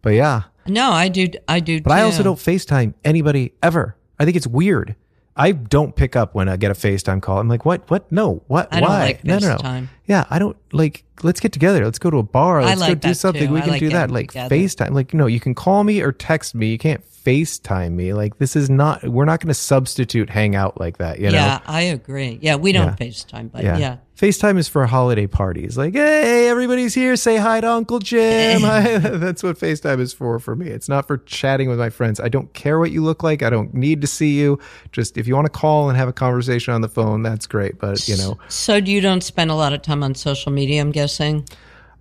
[0.00, 0.44] but yeah.
[0.66, 1.28] No, I do.
[1.46, 1.82] I do.
[1.82, 3.94] But I also don't FaceTime anybody ever.
[4.18, 4.96] I think it's weird.
[5.36, 7.38] I don't pick up when I get a FaceTime call.
[7.38, 7.90] I'm like, what?
[7.90, 8.10] What?
[8.10, 8.42] No.
[8.46, 8.68] What?
[8.72, 9.00] I Why?
[9.00, 9.86] like no, no, no.
[10.06, 11.04] Yeah, I don't like.
[11.22, 11.84] Let's get together.
[11.84, 12.62] Let's go to a bar.
[12.64, 13.48] Let's go do something.
[13.48, 13.52] too.
[13.52, 14.10] We I can like do that.
[14.10, 14.54] Like together.
[14.54, 14.90] FaceTime.
[14.92, 16.68] Like no, you can call me or text me.
[16.70, 18.12] You can't FaceTime me.
[18.12, 19.04] Like this is not.
[19.06, 21.18] We're not going to substitute hangout like that.
[21.18, 21.36] You know.
[21.38, 22.38] Yeah, I agree.
[22.40, 23.06] Yeah, we don't Yeah.
[23.06, 23.98] FaceTime, but yeah.
[24.16, 25.76] FaceTime is for holiday parties.
[25.76, 27.16] Like, hey, everybody's here.
[27.16, 28.60] Say hi to Uncle Jim.
[28.62, 28.98] Hi.
[28.98, 30.68] That's what FaceTime is for for me.
[30.68, 32.20] It's not for chatting with my friends.
[32.20, 33.42] I don't care what you look like.
[33.42, 34.60] I don't need to see you.
[34.92, 37.78] Just if you want to call and have a conversation on the phone, that's great.
[37.78, 40.92] But, you know, So you don't spend a lot of time on social media, I'm
[40.92, 41.11] guessing?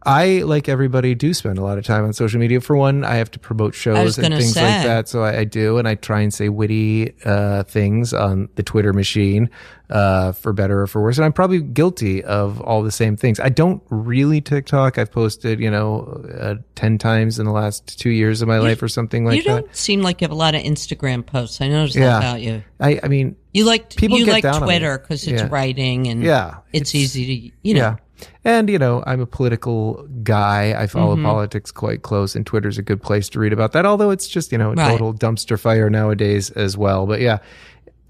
[0.03, 2.59] I, like everybody, do spend a lot of time on social media.
[2.59, 5.07] For one, I have to promote shows and things like that.
[5.07, 5.77] So I, I do.
[5.77, 9.51] And I try and say witty uh, things on the Twitter machine
[9.91, 11.19] uh, for better or for worse.
[11.19, 13.39] And I'm probably guilty of all the same things.
[13.39, 14.97] I don't really TikTok.
[14.97, 18.81] I've posted, you know, uh, 10 times in the last two years of my life
[18.81, 19.37] or something like that.
[19.37, 21.61] you don't seem like you have a lot of Instagram posts.
[21.61, 22.07] I noticed Yeah.
[22.07, 22.63] that about you.
[22.79, 24.43] I, I mean, You like People you like.
[24.57, 25.49] Twitter because it's Yeah.
[25.51, 27.79] writing and Yeah, it's, easy to you know.
[27.81, 27.95] Yeah.
[28.43, 30.73] And, you know, I'm a political guy.
[30.81, 31.25] I follow Mm-hmm.
[31.25, 34.51] politics quite close, and Twitter's a good place to read about that, although it's just,
[34.51, 34.91] you know, a Right.
[34.91, 37.05] total dumpster fire nowadays as well.
[37.05, 37.39] But yeah,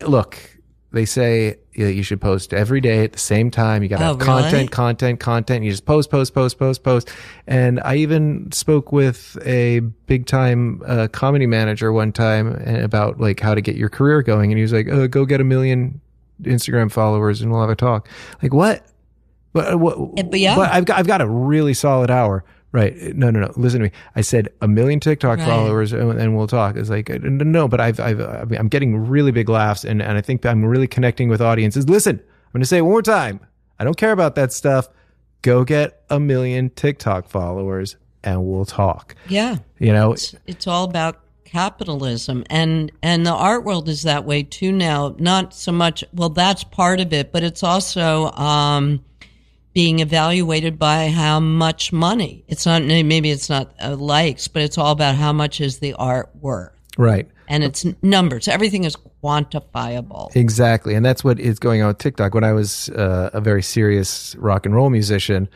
[0.05, 0.37] look,
[0.93, 3.81] they say yeah, you should post every day at the same time.
[3.81, 4.41] You got to Oh, have really?
[4.41, 5.63] content, content, content.
[5.63, 7.09] You just post, post, post, post, post.
[7.47, 13.39] And I even spoke with a big time uh, comedy manager one time about like
[13.39, 14.51] how to get your career going.
[14.51, 16.01] And he was like, uh, go get a million
[16.43, 18.09] Instagram followers and we'll have a talk.
[18.43, 18.85] Like, what?
[19.53, 19.73] But,
[20.17, 20.55] Eh, but yeah.
[20.55, 22.43] but I've got I've got a really solid hour.
[22.73, 22.95] Right?
[23.17, 23.51] No, no, no.
[23.57, 23.91] Listen to me.
[24.15, 25.45] I said a million TikTok Right.
[25.45, 26.77] followers, and, and we'll talk.
[26.77, 30.45] It's like no, but I've I've I'm getting really big laughs, and and I think
[30.45, 31.89] I'm really connecting with audiences.
[31.89, 33.41] Listen, I'm going to say it one more time.
[33.77, 34.87] I don't care about that stuff.
[35.41, 39.15] Go get a million TikTok followers, and we'll talk.
[39.27, 39.57] Yeah.
[39.79, 44.41] You know, It's, it's all about capitalism and and the art world is that way
[44.41, 49.03] too now not so much well that's part of it but it's also um
[49.73, 54.77] being evaluated by how much money it's not maybe it's not uh, likes but it's
[54.77, 57.27] all about how much is the art worth right?
[57.47, 60.95] and it's numbers everything is quantifiable Exactly.
[60.95, 62.33] And that's what is going on with TikTok.
[62.33, 65.47] When I was uh, a very serious rock and roll musician,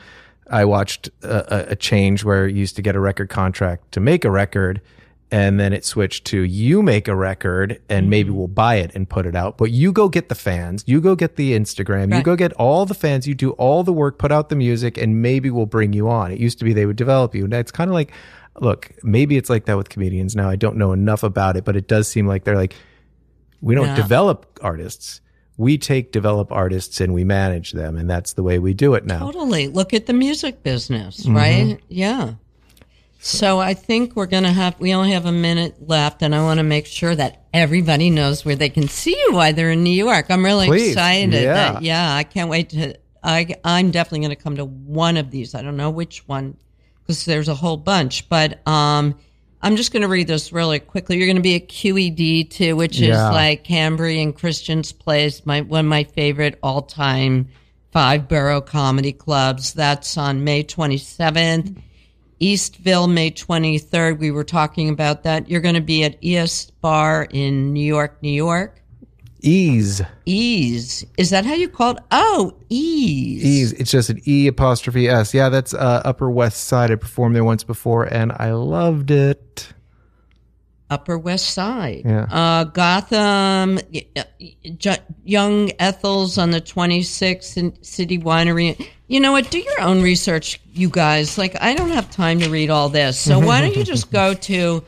[0.51, 3.99] I watched a, a- a change where you used to get a record contract to
[3.99, 4.81] make a record.
[5.35, 9.09] And then it switched to you make a record and maybe we'll buy it and
[9.09, 9.57] put it out.
[9.57, 12.85] But you go get the fans, you go get the Instagram, you go get all
[12.85, 15.91] the fans, you do all the work, put out the music, and maybe we'll bring
[15.91, 16.31] you on.
[16.31, 17.43] It used to be they would develop you.
[17.43, 18.13] And it's kind of like,
[18.61, 20.49] look, maybe it's like that with comedians now.
[20.49, 22.75] I don't know enough about it, but it does seem like they're like,
[23.61, 23.95] we don't Yeah.
[23.95, 25.19] develop artists.
[25.57, 29.05] We take develop artists and we manage them, and that's the way we do it
[29.05, 29.19] now.
[29.19, 29.67] Totally.
[29.67, 31.35] Look at the music business, Mm-hmm.
[31.35, 31.79] right?
[31.89, 32.33] Yeah.
[33.25, 36.43] So I think we're going to have, we only have a minute left, and I
[36.43, 39.81] want to make sure that everybody knows where they can see you while they're in
[39.81, 40.27] New York.
[40.29, 40.91] I'm really Please.
[40.91, 41.33] excited.
[41.33, 41.53] Yeah.
[41.53, 45.31] That, yeah, I can't wait to, I, I'm definitely going to come to one of
[45.31, 45.55] these.
[45.55, 46.55] I don't know which one
[47.01, 49.17] because there's a whole bunch, but, um,
[49.59, 51.17] I'm just going to read this really quickly.
[51.17, 55.61] You're going to be at QED too, which is like Kambri and Christian's Place, my
[55.61, 57.47] one of my favorite all time
[57.91, 59.73] five borough comedy clubs.
[59.73, 61.81] That's on May 27th.
[62.41, 64.19] Eastville, May 23rd.
[64.19, 65.49] We were talking about that.
[65.49, 68.81] You're going to be at E's Bar in New York, New York.
[69.41, 71.05] Ease, Ease.
[71.17, 72.03] Is that how you call it?
[72.09, 73.43] Oh, Ease.
[73.45, 73.73] ease.
[73.73, 75.35] It's just an E apostrophe S.
[75.35, 76.89] Yeah, that's uh, Upper West Side.
[76.89, 79.73] I performed there once before, and I loved it.
[80.89, 82.03] Upper West Side.
[82.05, 82.27] Yeah.
[82.29, 83.79] Uh, Gotham,
[84.77, 88.87] J- Young Ethel's on the 26th in City Winery.
[89.07, 89.49] You know what?
[89.49, 91.37] Do your own research, you guys.
[91.37, 93.19] Like, I don't have time to read all this.
[93.19, 94.83] So why don't you just go to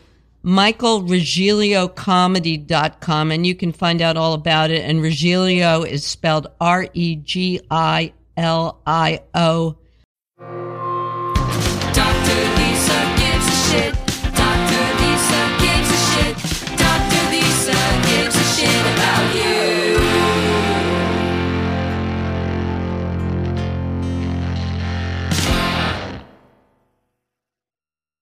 [0.45, 4.83] michaelregilio.comedy.com and you can find out all about it.
[4.83, 9.77] And Regilio is spelled R E G I L I O.